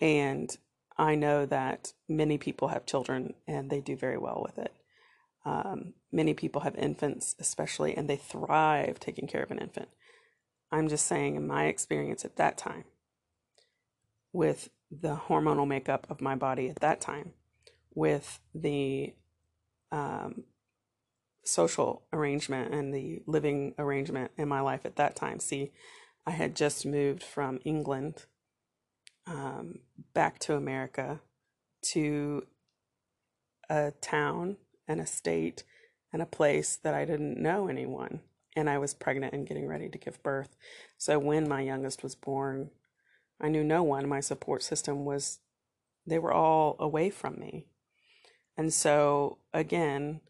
And 0.00 0.54
I 0.96 1.14
know 1.14 1.46
that 1.46 1.92
many 2.08 2.38
people 2.38 2.68
have 2.68 2.86
children 2.86 3.34
and 3.48 3.70
they 3.70 3.80
do 3.80 3.96
very 3.96 4.18
well 4.18 4.40
with 4.44 4.58
it. 4.58 4.72
Um, 5.44 5.94
many 6.12 6.34
people 6.34 6.60
have 6.62 6.76
infants, 6.76 7.34
especially, 7.38 7.96
and 7.96 8.08
they 8.08 8.16
thrive 8.16 9.00
taking 9.00 9.26
care 9.26 9.42
of 9.42 9.50
an 9.50 9.58
infant. 9.58 9.88
I'm 10.72 10.88
just 10.88 11.06
saying, 11.06 11.36
in 11.36 11.46
my 11.46 11.66
experience 11.66 12.24
at 12.24 12.36
that 12.36 12.56
time, 12.56 12.84
with 14.32 14.70
the 14.90 15.16
hormonal 15.28 15.66
makeup 15.66 16.06
of 16.08 16.20
my 16.20 16.34
body 16.34 16.68
at 16.68 16.80
that 16.80 17.00
time, 17.00 17.32
with 17.94 18.40
the 18.54 19.14
um, 19.90 20.44
social 21.44 22.02
arrangement 22.12 22.72
and 22.72 22.94
the 22.94 23.22
living 23.26 23.74
arrangement 23.78 24.30
in 24.36 24.48
my 24.48 24.60
life 24.60 24.84
at 24.84 24.96
that 24.96 25.16
time. 25.16 25.40
See, 25.40 25.72
I 26.26 26.32
had 26.32 26.54
just 26.54 26.86
moved 26.86 27.22
from 27.22 27.60
England 27.64 28.26
um, 29.26 29.80
back 30.14 30.38
to 30.40 30.54
America 30.54 31.20
to 31.82 32.46
a 33.68 33.92
town 34.00 34.56
and 34.86 35.00
a 35.00 35.06
state 35.06 35.64
and 36.12 36.20
a 36.20 36.26
place 36.26 36.76
that 36.76 36.94
I 36.94 37.04
didn't 37.04 37.40
know 37.40 37.68
anyone. 37.68 38.20
And 38.56 38.68
I 38.68 38.78
was 38.78 38.94
pregnant 38.94 39.32
and 39.32 39.46
getting 39.46 39.66
ready 39.66 39.88
to 39.88 39.98
give 39.98 40.22
birth. 40.22 40.56
So 40.98 41.18
when 41.18 41.48
my 41.48 41.60
youngest 41.60 42.02
was 42.02 42.14
born, 42.14 42.70
I 43.40 43.48
knew 43.48 43.62
no 43.62 43.82
one. 43.82 44.08
My 44.08 44.20
support 44.20 44.62
system 44.62 45.04
was, 45.04 45.38
they 46.06 46.18
were 46.18 46.32
all 46.32 46.76
away 46.78 47.10
from 47.10 47.38
me. 47.38 47.66
And 48.56 48.72
so 48.72 49.38
again, 49.54 50.20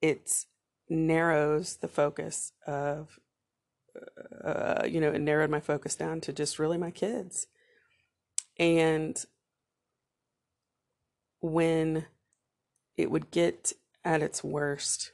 it 0.00 0.46
narrows 0.88 1.76
the 1.76 1.88
focus 1.88 2.52
of, 2.66 3.20
uh, 4.42 4.84
you 4.86 5.00
know, 5.00 5.12
it 5.12 5.20
narrowed 5.20 5.50
my 5.50 5.60
focus 5.60 5.94
down 5.94 6.20
to 6.22 6.32
just 6.32 6.58
really 6.58 6.78
my 6.78 6.90
kids. 6.90 7.46
And 8.58 9.22
when 11.40 12.06
it 12.96 13.10
would 13.10 13.30
get 13.30 13.72
at 14.04 14.22
its 14.22 14.42
worst, 14.42 15.12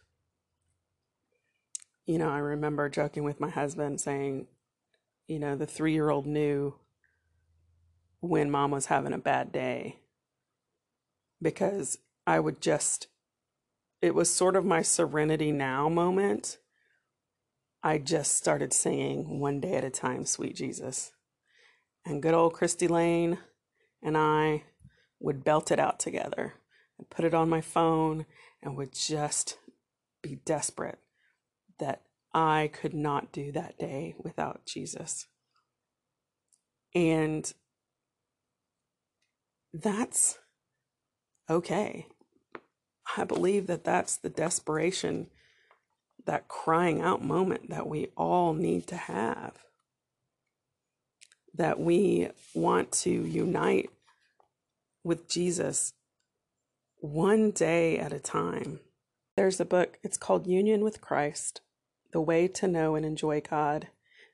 you 2.11 2.19
know, 2.19 2.29
I 2.29 2.39
remember 2.39 2.89
joking 2.89 3.23
with 3.23 3.39
my 3.39 3.51
husband 3.51 4.01
saying, 4.01 4.49
you 5.29 5.39
know, 5.39 5.55
the 5.55 5.65
three 5.65 5.93
year 5.93 6.11
old 6.11 6.27
knew 6.27 6.75
when 8.19 8.51
mom 8.51 8.73
was 8.73 8.87
having 8.87 9.13
a 9.13 9.19
bad 9.19 9.53
day 9.53 10.01
because 11.41 11.99
I 12.27 12.41
would 12.41 12.61
just, 12.61 13.07
it 14.03 14.13
was 14.13 14.29
sort 14.29 14.57
of 14.57 14.65
my 14.65 14.83
serenity 14.83 15.53
now 15.53 15.89
moment. 15.89 16.59
I 17.81 17.99
just 17.99 18.35
started 18.35 18.73
singing 18.73 19.39
One 19.39 19.61
Day 19.61 19.75
at 19.75 19.85
a 19.85 19.91
Time, 19.91 20.27
Sweet 20.27 20.57
Jesus. 20.57 21.13
And 22.05 22.21
good 22.21 22.35
old 22.35 22.55
Cristy 22.55 22.91
Lane 22.91 23.39
and 24.03 24.19
I 24.19 24.65
would 25.21 25.45
belt 25.45 25.71
it 25.71 25.79
out 25.79 26.01
together 26.01 26.55
and 26.99 27.09
put 27.09 27.25
it 27.25 27.35
on 27.35 27.49
my 27.49 27.61
phone 27.61 28.27
and 28.61 28.77
would 28.77 28.95
just 28.95 29.59
be 30.23 30.41
desperate 30.45 30.99
that 31.81 32.03
I 32.33 32.71
could 32.73 32.95
not 32.95 33.33
do 33.33 33.51
that 33.53 33.79
day 33.79 34.15
without 34.19 34.65
Jesus. 34.65 35.27
And 36.95 37.53
that's 39.73 40.39
okay. 41.49 42.07
I 43.17 43.25
believe 43.25 43.67
that 43.67 43.85
that's 43.85 44.17
the 44.17 44.29
desperation, 44.29 45.29
that 46.27 46.49
crying 46.49 47.01
out 47.01 47.25
moment 47.25 47.71
that 47.71 47.89
we 47.89 48.09
all 48.17 48.55
need 48.55 48.87
to 48.89 48.97
have. 48.97 49.55
That 51.55 51.81
we 51.81 52.29
want 52.55 52.93
to 52.93 53.11
unite 53.11 53.91
with 55.03 55.29
Jesus 55.29 55.93
one 56.99 57.51
day 57.51 57.99
at 57.99 58.13
a 58.13 58.21
time. 58.21 58.81
There's 59.37 59.59
a 59.59 59.65
book, 59.65 59.99
it's 60.03 60.17
called 60.17 60.47
Union 60.47 60.85
with 60.85 61.01
Christ 61.01 61.63
The 62.13 62.21
Way 62.21 62.49
to 62.49 62.67
Know 62.67 62.95
and 62.95 63.07
Enjoy 63.07 63.41
God. 63.41 63.89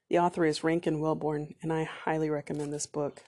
The 0.08 0.18
author 0.18 0.44
is 0.44 0.64
Rankin 0.64 1.00
Wilbourne, 1.00 1.54
and 1.62 1.72
I 1.72 1.84
highly 1.84 2.30
recommend 2.30 2.72
this 2.72 2.86
book. 2.86 3.24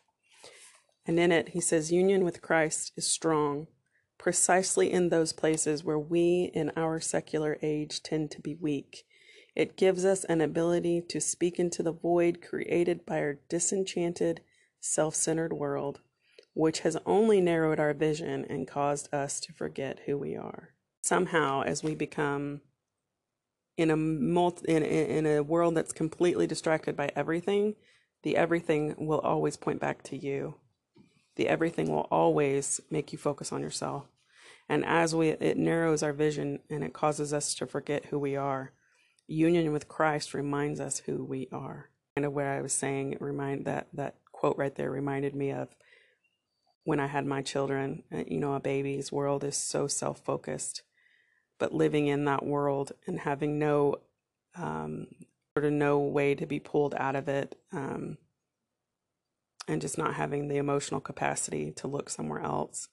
And 1.07 1.19
in 1.19 1.33
it, 1.33 1.51
he 1.51 1.61
says, 1.61 1.93
Union 1.93 2.25
with 2.25 2.43
Christ 2.43 2.93
is 2.97 3.07
strong 3.07 3.67
precisely 4.19 4.93
in 4.93 5.09
those 5.09 5.33
places 5.33 5.85
where 5.85 5.99
we 5.99 6.51
in 6.53 6.73
our 6.77 7.01
secular 7.01 7.57
age 7.63 8.03
tend 8.03 8.31
to 8.33 8.41
be 8.41 8.55
weak. 8.55 9.05
It 9.55 9.77
gives 9.77 10.05
us 10.05 10.25
an 10.25 10.41
ability 10.41 11.03
to 11.09 11.21
speak 11.21 11.59
into 11.59 11.83
the 11.83 11.93
void 11.93 12.41
created 12.47 13.07
by 13.07 13.21
our 13.21 13.39
disenchanted, 13.49 14.43
self 14.81 15.15
centered 15.15 15.53
world, 15.53 16.01
which 16.55 16.81
has 16.81 16.97
only 17.07 17.41
narrowed 17.41 17.81
our 17.81 17.95
vision 17.95 18.45
and 18.49 18.69
caused 18.69 19.13
us 19.15 19.41
to 19.41 19.53
forget 19.53 20.01
who 20.07 20.19
we 20.19 20.37
are. 20.37 20.75
Somehow, 21.01 21.63
as 21.63 21.83
we 21.83 21.95
become 21.95 22.61
in 23.79 23.91
a 23.91 23.97
multi, 23.97 24.71
in, 24.71 24.83
in 24.83 25.27
a 25.27 25.43
world 25.43 25.75
that's 25.75 25.93
completely 25.93 26.47
distracted 26.47 26.95
by 26.95 27.11
everything, 27.17 27.77
the 28.23 28.37
everything 28.37 28.95
will 28.99 29.21
always 29.21 29.57
point 29.57 29.81
back 29.81 30.03
to 30.03 30.17
you 30.17 30.57
the 31.39 31.49
everything 31.49 31.91
will 31.91 32.09
always 32.11 32.81
make 32.91 33.13
you 33.13 33.19
focus 33.19 33.53
on 33.53 33.63
yourself. 33.63 34.05
And 34.69 34.85
as 34.85 35.15
we 35.15 35.29
it 35.31 35.57
narrows 35.57 36.03
our 36.03 36.13
vision 36.13 36.59
and 36.69 36.85
it 36.85 36.93
causes 36.93 37.33
us 37.33 37.55
to 37.55 37.67
forget 37.67 38.07
who 38.07 38.19
we 38.19 38.37
are. 38.37 38.73
Union 39.29 39.73
with 39.73 39.89
Christ 39.89 40.35
reminds 40.35 40.81
us 40.81 40.99
who 41.07 41.25
we 41.25 41.49
are. 41.53 41.91
Kind 42.17 42.27
of 42.27 42.33
where 42.33 42.53
I 42.53 42.61
was 42.61 42.73
saying, 42.73 43.17
remind 43.21 43.67
that 43.67 43.87
that 43.95 44.17
quote 44.33 44.59
right 44.59 44.75
there 44.75 44.91
reminded 44.91 45.35
me 45.35 45.53
of 45.53 45.69
when 46.85 46.99
I 46.99 47.07
had 47.07 47.25
my 47.25 47.41
children. 47.41 48.03
Uh, 48.13 48.25
You 48.27 48.41
know, 48.41 48.55
a 48.55 48.61
baby's 48.61 49.13
world 49.13 49.45
is 49.45 49.57
so 49.57 49.87
self 49.87 50.21
focused, 50.25 50.83
but 51.59 51.75
living 51.75 52.07
in 52.07 52.25
that 52.25 52.45
world 52.45 52.93
and 53.07 53.21
having 53.21 53.59
no 53.59 53.97
um, 54.57 55.07
sort 55.55 55.67
of 55.67 55.73
no 55.73 55.99
way 55.99 56.35
to 56.35 56.47
be 56.47 56.61
pulled 56.61 56.95
out 56.95 57.17
of 57.17 57.29
it, 57.29 57.59
um, 57.73 58.19
and 59.67 59.81
just 59.81 59.99
not 59.99 60.15
having 60.15 60.49
the 60.49 60.57
emotional 60.57 61.01
capacity 61.01 61.71
to 61.73 61.87
look 61.87 62.09
somewhere 62.09 62.41
else. 62.41 62.89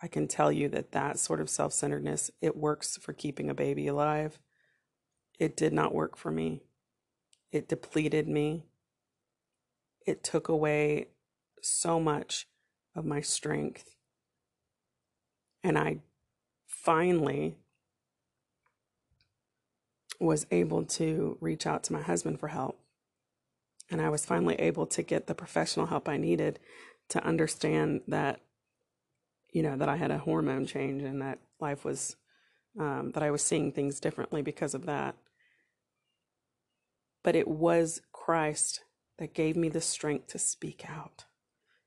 I 0.00 0.06
can 0.06 0.28
tell 0.28 0.52
you 0.52 0.68
that 0.70 0.92
that 0.92 1.18
sort 1.18 1.40
of 1.40 1.50
self 1.50 1.72
centeredness 1.72 2.30
it 2.40 2.56
works 2.56 2.96
for 2.96 3.12
keeping 3.12 3.50
a 3.50 3.54
baby 3.54 3.86
alive. 3.86 4.38
It 5.38 5.56
did 5.56 5.72
not 5.72 5.94
work 5.94 6.16
for 6.16 6.30
me. 6.30 6.62
It 7.52 7.68
depleted 7.68 8.28
me. 8.28 8.64
It 10.06 10.22
took 10.22 10.48
away 10.48 11.08
so 11.62 12.00
much 12.00 12.46
of 12.94 13.04
my 13.04 13.20
strength. 13.20 13.96
And 15.62 15.76
I 15.76 15.98
finally 16.66 17.56
was 20.20 20.46
able 20.50 20.84
to 20.84 21.36
reach 21.40 21.66
out 21.66 21.84
to 21.84 21.92
my 21.92 22.02
husband 22.02 22.40
for 22.40 22.48
help. 22.48 22.80
And 23.90 24.00
I 24.00 24.08
was 24.08 24.26
finally 24.26 24.56
able 24.56 24.86
to 24.86 25.02
get 25.02 25.26
the 25.26 25.34
professional 25.34 25.86
help 25.86 26.08
I 26.08 26.16
needed 26.16 26.58
to 27.10 27.24
understand 27.24 28.02
that, 28.08 28.40
you 29.52 29.62
know, 29.62 29.76
that 29.76 29.88
I 29.88 29.96
had 29.96 30.10
a 30.10 30.18
hormone 30.18 30.66
change 30.66 31.02
and 31.02 31.22
that 31.22 31.38
life 31.60 31.84
was, 31.84 32.16
um, 32.78 33.12
that 33.14 33.22
I 33.22 33.30
was 33.30 33.42
seeing 33.42 33.72
things 33.72 34.00
differently 34.00 34.42
because 34.42 34.74
of 34.74 34.86
that. 34.86 35.14
But 37.22 37.34
it 37.34 37.48
was 37.48 38.02
Christ 38.12 38.82
that 39.18 39.34
gave 39.34 39.56
me 39.56 39.68
the 39.68 39.80
strength 39.80 40.28
to 40.28 40.38
speak 40.38 40.84
out 40.88 41.24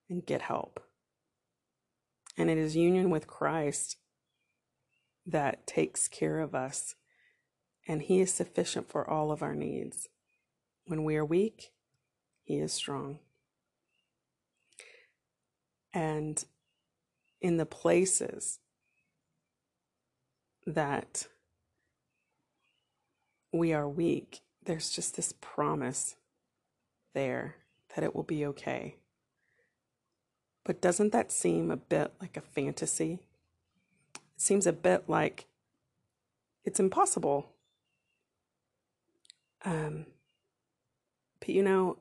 and 0.10 0.26
get 0.26 0.41
help. 0.41 0.80
And 2.38 2.50
it 2.50 2.58
is 2.58 2.76
union 2.76 3.10
with 3.10 3.28
Christ 3.28 3.98
that 5.26 5.67
takes 5.67 6.08
care 6.08 6.39
of 6.39 6.56
us, 6.56 6.96
and 7.88 8.02
He 8.02 8.20
is 8.20 8.34
sufficient 8.34 8.89
for 8.89 9.10
all 9.10 9.32
of 9.32 9.41
our 9.41 9.56
needs. 9.56 10.10
When 10.86 11.04
we 11.04 11.15
are 11.15 11.26
weak, 11.26 11.72
He 12.44 12.58
is 12.58 12.74
strong. 12.74 13.20
And 15.94 16.44
in 17.41 17.58
the 17.58 17.65
places 17.65 18.60
that 20.65 21.28
we 23.52 23.74
are 23.74 23.89
weak, 23.89 24.41
there's 24.63 24.89
just 24.89 25.15
this 25.15 25.34
promise 25.41 26.15
there 27.13 27.56
that 27.96 28.04
it 28.04 28.15
will 28.15 28.24
be 28.24 28.46
okay. 28.46 28.96
But 30.63 30.82
doesn't 30.82 31.12
that 31.12 31.32
seem 31.32 31.72
a 31.72 31.78
bit 31.78 32.13
like 32.22 32.38
a 32.38 32.41
fantasy? 32.41 33.20
It 34.13 34.41
seems 34.41 34.67
a 34.67 34.74
bit 34.74 35.10
like 35.10 35.48
it's 36.63 36.80
impossible. 36.80 37.50
Um, 39.63 40.06
but 41.39 41.50
you 41.50 41.63
know, 41.63 41.97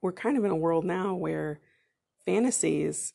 we're 0.00 0.12
kind 0.12 0.36
of 0.36 0.44
in 0.44 0.50
a 0.50 0.56
world 0.56 0.84
now 0.84 1.14
where 1.14 1.60
fantasies 2.24 3.14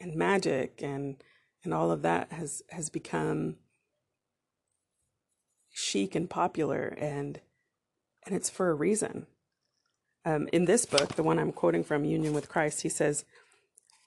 and 0.00 0.14
magic 0.14 0.80
and 0.82 1.16
and 1.62 1.72
all 1.72 1.90
of 1.90 2.02
that 2.02 2.32
has 2.32 2.62
has 2.70 2.90
become 2.90 3.56
chic 5.70 6.14
and 6.14 6.28
popular 6.28 6.96
and 6.98 7.40
and 8.26 8.34
it's 8.34 8.50
for 8.50 8.70
a 8.70 8.74
reason. 8.74 9.26
Um, 10.24 10.48
in 10.52 10.64
this 10.64 10.86
book, 10.86 11.16
the 11.16 11.22
one 11.22 11.38
I'm 11.38 11.52
quoting 11.52 11.84
from, 11.84 12.06
Union 12.06 12.32
with 12.32 12.48
Christ, 12.48 12.80
he 12.80 12.88
says, 12.88 13.26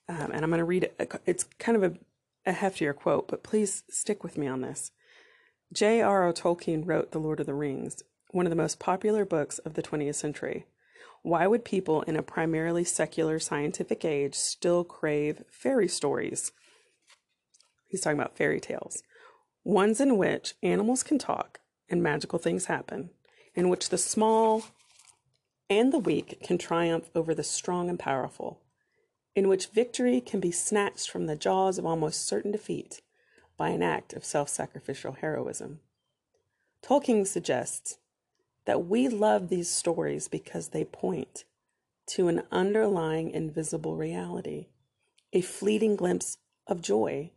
um, 0.09 0.31
and 0.31 0.43
I'm 0.43 0.49
going 0.49 0.57
to 0.57 0.65
read 0.65 0.85
it. 0.85 1.13
It's 1.27 1.43
kind 1.59 1.75
of 1.75 1.83
a, 1.83 2.49
a 2.49 2.53
heftier 2.53 2.95
quote, 2.95 3.27
but 3.27 3.43
please 3.43 3.83
stick 3.89 4.23
with 4.23 4.35
me 4.35 4.47
on 4.47 4.61
this. 4.61 4.91
J.R.R. 5.71 6.33
Tolkien 6.33 6.87
wrote 6.87 7.11
The 7.11 7.19
Lord 7.19 7.39
of 7.39 7.45
the 7.45 7.53
Rings, 7.53 8.01
one 8.31 8.45
of 8.45 8.49
the 8.49 8.55
most 8.55 8.79
popular 8.79 9.25
books 9.25 9.59
of 9.59 9.73
the 9.73 9.83
20th 9.83 10.15
century. 10.15 10.65
Why 11.23 11.47
would 11.47 11.65
people 11.65 12.03
in 12.03 12.15
a 12.15 12.23
primarily 12.23 12.83
secular 12.83 13.39
scientific 13.39 14.05
age 14.05 14.35
still 14.35 14.83
crave 14.83 15.43
fairy 15.49 15.87
stories? 15.87 16.51
He's 17.87 18.01
talking 18.01 18.19
about 18.19 18.37
fairy 18.37 18.59
tales, 18.59 19.01
ones 19.63 19.99
in 19.99 20.17
which 20.17 20.55
animals 20.61 21.03
can 21.03 21.17
talk 21.17 21.59
and 21.89 22.03
magical 22.03 22.39
things 22.39 22.65
happen, 22.65 23.09
in 23.55 23.69
which 23.69 23.89
the 23.89 23.97
small 23.97 24.63
and 25.69 25.91
the 25.91 25.99
weak 25.99 26.41
can 26.43 26.57
triumph 26.57 27.09
over 27.15 27.33
the 27.33 27.43
strong 27.43 27.89
and 27.89 27.99
powerful, 27.99 28.61
in 29.35 29.47
which 29.47 29.67
victory 29.67 30.21
can 30.21 30.39
be 30.39 30.51
snatched 30.51 31.09
from 31.09 31.25
the 31.25 31.35
jaws 31.35 31.77
of 31.77 31.85
almost 31.85 32.25
certain 32.25 32.51
defeat 32.51 33.01
by 33.57 33.69
an 33.69 33.83
act 33.83 34.13
of 34.13 34.23
self 34.23 34.49
sacrificial 34.49 35.13
heroism. 35.13 35.79
Tolkien 36.83 37.25
suggests 37.25 37.97
that 38.67 38.85
we 38.85 39.07
love 39.07 39.47
these 39.47 39.69
stories 39.69 40.27
because 40.27 40.67
they 40.67 40.83
point 40.83 41.45
to 42.05 42.27
an 42.27 42.43
underlying 42.51 43.31
invisible 43.31 43.95
reality, 43.95 44.67
a 45.31 45.39
fleeting 45.39 45.95
glimpse 45.95 46.37
of 46.67 46.81
joy, 46.81 47.31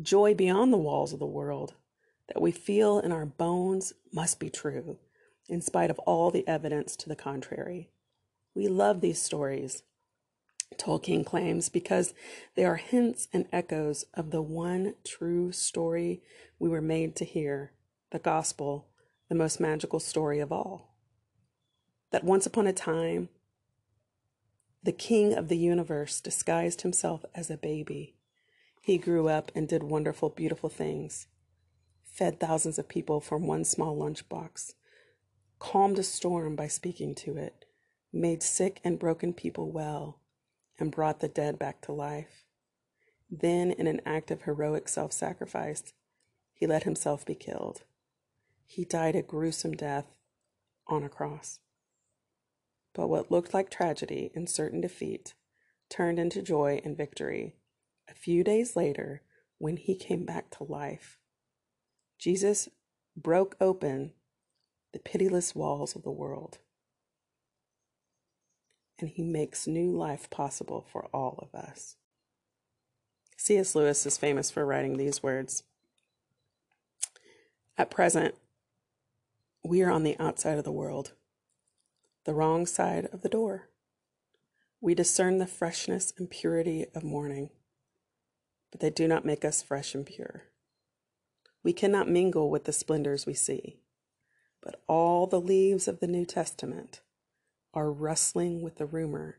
joy 0.00 0.34
beyond 0.34 0.72
the 0.72 0.78
walls 0.78 1.12
of 1.12 1.18
the 1.18 1.26
world 1.26 1.74
that 2.28 2.40
we 2.40 2.50
feel 2.50 2.98
in 2.98 3.12
our 3.12 3.26
bones 3.26 3.92
must 4.10 4.40
be 4.40 4.48
true, 4.48 4.98
in 5.50 5.60
spite 5.60 5.90
of 5.90 5.98
all 6.00 6.30
the 6.30 6.48
evidence 6.48 6.96
to 6.96 7.10
the 7.10 7.16
contrary. 7.16 7.90
We 8.54 8.68
love 8.68 9.02
these 9.02 9.20
stories, 9.20 9.82
Tolkien 10.78 11.26
claims, 11.26 11.68
because 11.68 12.14
they 12.54 12.64
are 12.64 12.76
hints 12.76 13.28
and 13.34 13.46
echoes 13.52 14.06
of 14.14 14.30
the 14.30 14.42
one 14.42 14.94
true 15.04 15.52
story 15.52 16.22
we 16.58 16.70
were 16.70 16.80
made 16.80 17.16
to 17.16 17.26
hear 17.26 17.72
the 18.12 18.18
gospel, 18.18 18.86
the 19.28 19.34
most 19.34 19.60
magical 19.60 20.00
story 20.00 20.40
of 20.40 20.52
all. 20.52 20.94
That 22.10 22.24
once 22.24 22.46
upon 22.46 22.66
a 22.66 22.72
time, 22.72 23.28
the 24.82 24.92
king 24.92 25.34
of 25.34 25.48
the 25.48 25.58
universe 25.58 26.20
disguised 26.20 26.82
himself 26.82 27.24
as 27.34 27.50
a 27.50 27.56
baby. 27.56 28.16
He 28.80 28.96
grew 28.96 29.28
up 29.28 29.52
and 29.54 29.68
did 29.68 29.82
wonderful, 29.82 30.30
beautiful 30.30 30.68
things 30.68 31.26
fed 32.18 32.40
thousands 32.40 32.80
of 32.80 32.88
people 32.88 33.20
from 33.20 33.46
one 33.46 33.62
small 33.64 33.96
lunchbox, 33.96 34.72
calmed 35.60 36.00
a 36.00 36.02
storm 36.02 36.56
by 36.56 36.66
speaking 36.66 37.14
to 37.14 37.36
it, 37.36 37.64
made 38.12 38.42
sick 38.42 38.80
and 38.82 38.98
broken 38.98 39.32
people 39.32 39.70
well, 39.70 40.18
and 40.80 40.90
brought 40.90 41.20
the 41.20 41.28
dead 41.28 41.60
back 41.60 41.80
to 41.80 41.92
life. 41.92 42.44
Then, 43.30 43.70
in 43.70 43.86
an 43.86 44.00
act 44.04 44.32
of 44.32 44.42
heroic 44.42 44.88
self 44.88 45.12
sacrifice, 45.12 45.92
he 46.52 46.66
let 46.66 46.82
himself 46.82 47.24
be 47.24 47.36
killed. 47.36 47.82
He 48.68 48.84
died 48.84 49.16
a 49.16 49.22
gruesome 49.22 49.72
death 49.72 50.14
on 50.86 51.02
a 51.02 51.08
cross. 51.08 51.58
But 52.94 53.08
what 53.08 53.30
looked 53.30 53.54
like 53.54 53.70
tragedy 53.70 54.30
and 54.34 54.48
certain 54.48 54.80
defeat 54.80 55.34
turned 55.88 56.18
into 56.18 56.42
joy 56.42 56.80
and 56.84 56.96
victory 56.96 57.56
a 58.08 58.14
few 58.14 58.44
days 58.44 58.76
later 58.76 59.22
when 59.56 59.78
he 59.78 59.96
came 59.96 60.24
back 60.26 60.50
to 60.50 60.64
life. 60.64 61.18
Jesus 62.18 62.68
broke 63.16 63.56
open 63.60 64.12
the 64.92 64.98
pitiless 64.98 65.54
walls 65.54 65.96
of 65.96 66.02
the 66.02 66.10
world, 66.10 66.58
and 68.98 69.08
he 69.08 69.22
makes 69.22 69.66
new 69.66 69.90
life 69.90 70.28
possible 70.28 70.86
for 70.92 71.06
all 71.12 71.38
of 71.42 71.58
us. 71.58 71.96
C.S. 73.36 73.74
Lewis 73.74 74.04
is 74.04 74.18
famous 74.18 74.50
for 74.50 74.66
writing 74.66 74.96
these 74.96 75.22
words 75.22 75.62
At 77.76 77.90
present, 77.90 78.34
we 79.64 79.82
are 79.82 79.90
on 79.90 80.02
the 80.02 80.16
outside 80.18 80.58
of 80.58 80.64
the 80.64 80.72
world, 80.72 81.12
the 82.24 82.34
wrong 82.34 82.66
side 82.66 83.08
of 83.12 83.22
the 83.22 83.28
door. 83.28 83.68
We 84.80 84.94
discern 84.94 85.38
the 85.38 85.46
freshness 85.46 86.12
and 86.16 86.30
purity 86.30 86.86
of 86.94 87.02
morning, 87.02 87.50
but 88.70 88.80
they 88.80 88.90
do 88.90 89.08
not 89.08 89.24
make 89.24 89.44
us 89.44 89.62
fresh 89.62 89.94
and 89.94 90.06
pure. 90.06 90.44
We 91.64 91.72
cannot 91.72 92.08
mingle 92.08 92.50
with 92.50 92.64
the 92.64 92.72
splendors 92.72 93.26
we 93.26 93.34
see, 93.34 93.80
but 94.62 94.82
all 94.86 95.26
the 95.26 95.40
leaves 95.40 95.88
of 95.88 96.00
the 96.00 96.06
New 96.06 96.24
Testament 96.24 97.00
are 97.74 97.90
rustling 97.90 98.62
with 98.62 98.76
the 98.76 98.86
rumor 98.86 99.38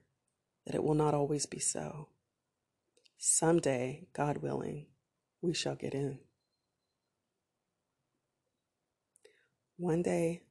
that 0.66 0.76
it 0.76 0.84
will 0.84 0.96
not 0.96 1.14
always 1.14 1.46
be 1.46 1.60
so. 1.60 2.10
Someday, 3.18 4.08
God 4.14 4.38
willing, 4.38 4.88
we 5.42 5.54
shall 5.54 5.76
get 5.76 5.94
in. 5.94 6.20
One 9.80 10.02
day, 10.02 10.42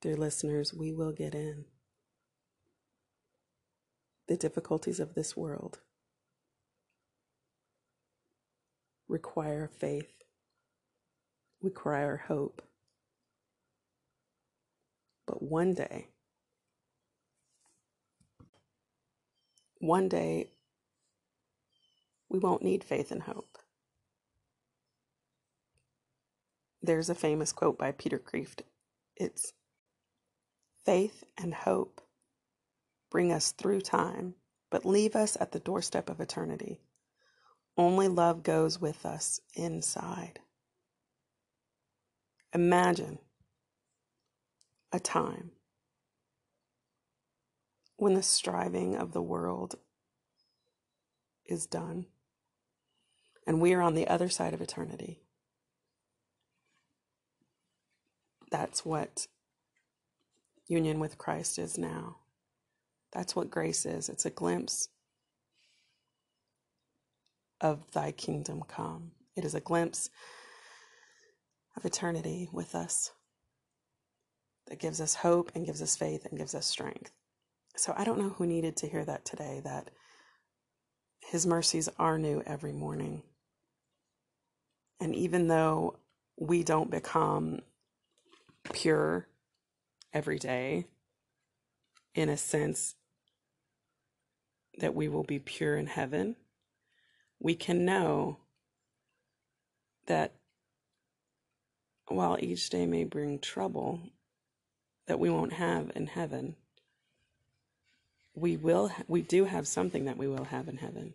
dear 0.00 0.16
listeners, 0.16 0.72
we 0.72 0.90
will 0.90 1.12
get 1.12 1.34
in. 1.34 1.66
The 4.26 4.38
difficulties 4.38 4.98
of 4.98 5.14
this 5.14 5.36
world 5.36 5.80
require 9.06 9.68
faith, 9.68 10.22
require 11.60 12.22
hope. 12.26 12.62
But 15.26 15.42
one 15.42 15.74
day, 15.74 16.08
one 19.76 20.08
day 20.08 20.52
we 22.30 22.38
won't 22.38 22.62
need 22.62 22.82
faith 22.82 23.10
and 23.10 23.24
hope. 23.24 23.49
There's 26.82 27.10
a 27.10 27.14
famous 27.14 27.52
quote 27.52 27.78
by 27.78 27.92
Peter 27.92 28.18
Kreeft. 28.18 28.62
It's 29.16 29.52
faith 30.84 31.24
and 31.36 31.52
hope 31.52 32.00
bring 33.10 33.32
us 33.32 33.52
through 33.52 33.82
time, 33.82 34.34
but 34.70 34.86
leave 34.86 35.14
us 35.16 35.36
at 35.40 35.52
the 35.52 35.60
doorstep 35.60 36.08
of 36.08 36.20
eternity. 36.20 36.80
Only 37.76 38.08
love 38.08 38.42
goes 38.42 38.80
with 38.80 39.04
us 39.04 39.40
inside. 39.54 40.40
Imagine 42.54 43.18
a 44.92 45.00
time 45.00 45.52
when 47.96 48.14
the 48.14 48.22
striving 48.22 48.96
of 48.96 49.12
the 49.12 49.22
world 49.22 49.76
is 51.44 51.66
done 51.66 52.06
and 53.46 53.60
we 53.60 53.74
are 53.74 53.82
on 53.82 53.94
the 53.94 54.08
other 54.08 54.28
side 54.28 54.54
of 54.54 54.60
eternity. 54.60 55.20
That's 58.50 58.84
what 58.84 59.26
union 60.66 61.00
with 61.00 61.18
Christ 61.18 61.58
is 61.58 61.78
now. 61.78 62.16
That's 63.12 63.34
what 63.34 63.50
grace 63.50 63.86
is. 63.86 64.08
It's 64.08 64.24
a 64.26 64.30
glimpse 64.30 64.88
of 67.60 67.90
thy 67.92 68.12
kingdom 68.12 68.62
come. 68.66 69.12
It 69.36 69.44
is 69.44 69.54
a 69.54 69.60
glimpse 69.60 70.10
of 71.76 71.84
eternity 71.84 72.48
with 72.52 72.74
us 72.74 73.10
that 74.68 74.78
gives 74.78 75.00
us 75.00 75.14
hope 75.14 75.50
and 75.54 75.66
gives 75.66 75.82
us 75.82 75.96
faith 75.96 76.26
and 76.26 76.38
gives 76.38 76.54
us 76.54 76.66
strength. 76.66 77.10
So 77.76 77.94
I 77.96 78.04
don't 78.04 78.18
know 78.18 78.30
who 78.30 78.46
needed 78.46 78.76
to 78.78 78.88
hear 78.88 79.04
that 79.04 79.24
today 79.24 79.60
that 79.64 79.90
his 81.20 81.46
mercies 81.46 81.88
are 81.98 82.18
new 82.18 82.42
every 82.46 82.72
morning. 82.72 83.22
And 85.00 85.14
even 85.14 85.48
though 85.48 85.98
we 86.36 86.62
don't 86.62 86.90
become 86.90 87.60
pure 88.64 89.26
every 90.12 90.38
day, 90.38 90.86
in 92.14 92.28
a 92.28 92.36
sense 92.36 92.94
that 94.78 94.94
we 94.94 95.08
will 95.08 95.22
be 95.22 95.38
pure 95.38 95.76
in 95.76 95.86
heaven, 95.86 96.36
we 97.38 97.54
can 97.54 97.84
know 97.84 98.38
that 100.06 100.34
while 102.08 102.36
each 102.40 102.68
day 102.70 102.86
may 102.86 103.04
bring 103.04 103.38
trouble 103.38 104.00
that 105.06 105.20
we 105.20 105.30
won't 105.30 105.52
have 105.52 105.90
in 105.94 106.06
heaven, 106.06 106.56
we 108.34 108.56
will 108.56 108.90
we 109.08 109.22
do 109.22 109.44
have 109.44 109.66
something 109.66 110.04
that 110.04 110.16
we 110.16 110.26
will 110.26 110.44
have 110.44 110.68
in 110.68 110.78
heaven. 110.78 111.14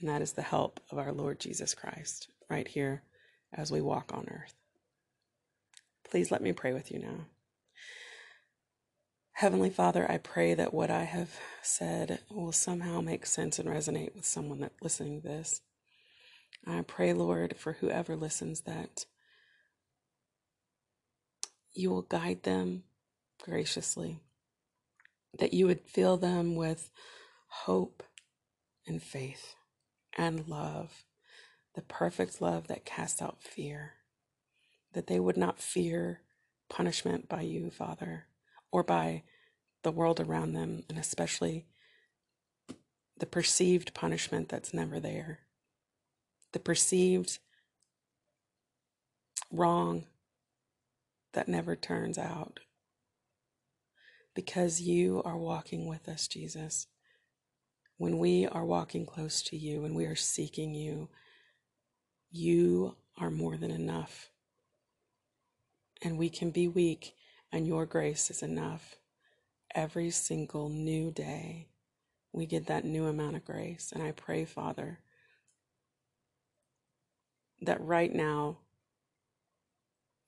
And 0.00 0.08
that 0.08 0.22
is 0.22 0.32
the 0.32 0.42
help 0.42 0.80
of 0.90 0.98
our 0.98 1.12
Lord 1.12 1.40
Jesus 1.40 1.74
Christ 1.74 2.28
right 2.48 2.68
here 2.68 3.02
as 3.52 3.70
we 3.70 3.80
walk 3.80 4.12
on 4.12 4.28
earth. 4.30 4.54
Please 6.08 6.30
let 6.30 6.42
me 6.42 6.52
pray 6.52 6.72
with 6.72 6.90
you 6.92 6.98
now. 7.00 7.26
Heavenly 9.32 9.70
Father, 9.70 10.10
I 10.10 10.18
pray 10.18 10.54
that 10.54 10.72
what 10.72 10.90
I 10.90 11.04
have 11.04 11.30
said 11.62 12.20
will 12.30 12.52
somehow 12.52 13.00
make 13.00 13.26
sense 13.26 13.58
and 13.58 13.68
resonate 13.68 14.14
with 14.14 14.24
someone 14.24 14.60
that 14.60 14.72
listening 14.80 15.20
to 15.20 15.28
this. 15.28 15.60
I 16.66 16.82
pray, 16.82 17.12
Lord, 17.12 17.56
for 17.58 17.74
whoever 17.74 18.16
listens 18.16 18.62
that 18.62 19.04
you 21.74 21.90
will 21.90 22.02
guide 22.02 22.44
them 22.44 22.84
graciously, 23.42 24.20
that 25.38 25.52
you 25.52 25.66
would 25.66 25.82
fill 25.82 26.16
them 26.16 26.56
with 26.56 26.90
hope 27.48 28.02
and 28.86 29.02
faith 29.02 29.54
and 30.16 30.48
love, 30.48 31.04
the 31.74 31.82
perfect 31.82 32.40
love 32.40 32.68
that 32.68 32.86
casts 32.86 33.20
out 33.20 33.42
fear, 33.42 33.94
that 34.92 35.06
they 35.06 35.20
would 35.20 35.36
not 35.36 35.60
fear 35.60 36.22
punishment 36.68 37.28
by 37.28 37.42
you, 37.42 37.70
Father 37.70 38.26
or 38.76 38.82
by 38.82 39.22
the 39.82 39.90
world 39.90 40.20
around 40.20 40.52
them, 40.52 40.84
and 40.88 40.98
especially 40.98 41.66
the 43.18 43.26
perceived 43.26 43.94
punishment 43.94 44.48
that's 44.48 44.74
never 44.74 45.00
there, 45.00 45.40
the 46.52 46.58
perceived 46.58 47.38
wrong 49.50 50.04
that 51.32 51.48
never 51.48 51.76
turns 51.76 52.18
out. 52.18 52.60
Because 54.34 54.82
you 54.82 55.22
are 55.24 55.38
walking 55.38 55.88
with 55.88 56.08
us, 56.08 56.28
Jesus. 56.28 56.88
When 57.96 58.18
we 58.18 58.46
are 58.46 58.66
walking 58.66 59.06
close 59.06 59.40
to 59.44 59.56
you, 59.56 59.86
and 59.86 59.96
we 59.96 60.04
are 60.04 60.16
seeking 60.16 60.74
you, 60.74 61.08
you 62.30 62.96
are 63.16 63.30
more 63.30 63.56
than 63.56 63.70
enough. 63.70 64.28
And 66.02 66.18
we 66.18 66.28
can 66.28 66.50
be 66.50 66.68
weak 66.68 67.14
and 67.52 67.66
your 67.66 67.86
grace 67.86 68.30
is 68.30 68.42
enough. 68.42 68.96
Every 69.74 70.10
single 70.10 70.68
new 70.68 71.10
day, 71.10 71.68
we 72.32 72.46
get 72.46 72.66
that 72.66 72.84
new 72.84 73.06
amount 73.06 73.36
of 73.36 73.44
grace. 73.44 73.92
And 73.92 74.02
I 74.02 74.12
pray, 74.12 74.44
Father, 74.44 75.00
that 77.62 77.80
right 77.80 78.14
now, 78.14 78.58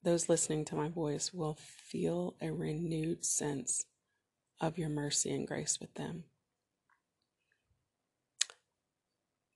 those 0.03 0.29
listening 0.29 0.65
to 0.65 0.75
my 0.75 0.87
voice 0.87 1.33
will 1.33 1.57
feel 1.59 2.35
a 2.41 2.51
renewed 2.51 3.25
sense 3.25 3.85
of 4.61 4.77
your 4.77 4.89
mercy 4.89 5.31
and 5.31 5.47
grace 5.47 5.79
with 5.79 5.93
them. 5.95 6.23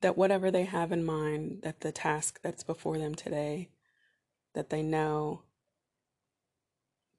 That 0.02 0.18
whatever 0.18 0.52
they 0.52 0.66
have 0.66 0.92
in 0.92 1.06
mind, 1.06 1.62
that 1.64 1.80
the 1.80 1.92
task 1.92 2.40
that's 2.44 2.64
before 2.64 2.98
them 2.98 3.16
today, 3.16 3.70
that 4.54 4.70
they 4.70 4.82
know 4.82 5.44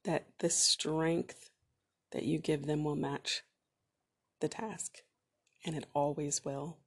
that 0.04 0.26
the 0.38 0.50
strength 0.50 1.50
that 2.12 2.24
you 2.24 2.38
give 2.38 2.66
them 2.66 2.84
will 2.84 2.96
match 2.96 3.42
the 4.40 4.48
task, 4.48 4.98
and 5.64 5.74
it 5.74 5.86
always 5.94 6.44
will. 6.44 6.78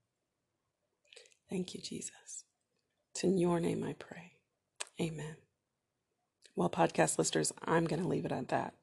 Thank 1.50 1.74
you, 1.74 1.82
Jesus. 1.82 2.44
It's 3.12 3.24
in 3.24 3.38
your 3.38 3.60
name 3.60 3.84
I 3.84 3.94
pray. 3.94 4.34
Amen. 5.02 5.38
Well, 6.56 6.70
podcast 6.70 7.18
listeners, 7.18 7.54
I'm 7.66 7.86
going 7.86 8.02
to 8.02 8.08
leave 8.08 8.26
it 8.26 8.32
at 8.32 8.50
that. 8.50 8.74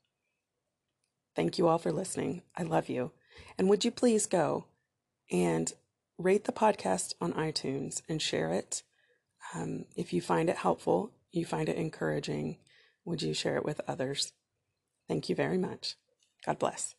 Thank 1.35 1.59
you 1.59 1.66
all 1.66 1.79
for 1.79 1.92
listening. 1.92 2.42
I 2.57 2.62
love 2.62 2.88
you. 2.88 3.11
And 3.59 3.68
would 3.68 3.85
you 3.85 3.90
please 3.90 4.27
go 4.27 4.66
and 5.31 5.73
rate 6.16 6.44
the 6.44 6.53
podcast 6.53 7.14
on 7.20 7.33
iTunes 7.33 8.03
and 8.09 8.23
share 8.23 8.51
it? 8.53 8.83
Um, 9.55 9.87
if 9.97 10.12
you 10.12 10.20
find 10.20 10.49
it 10.49 10.59
helpful, 10.59 11.11
you 11.33 11.44
find 11.44 11.68
it 11.68 11.77
encouraging, 11.77 12.59
would 13.05 13.23
you 13.23 13.35
share 13.35 13.57
it 13.57 13.64
with 13.64 13.81
others? 13.88 14.33
Thank 15.09 15.29
you 15.29 15.35
very 15.35 15.59
much. 15.59 15.97
God 16.47 16.59
bless. 16.59 16.95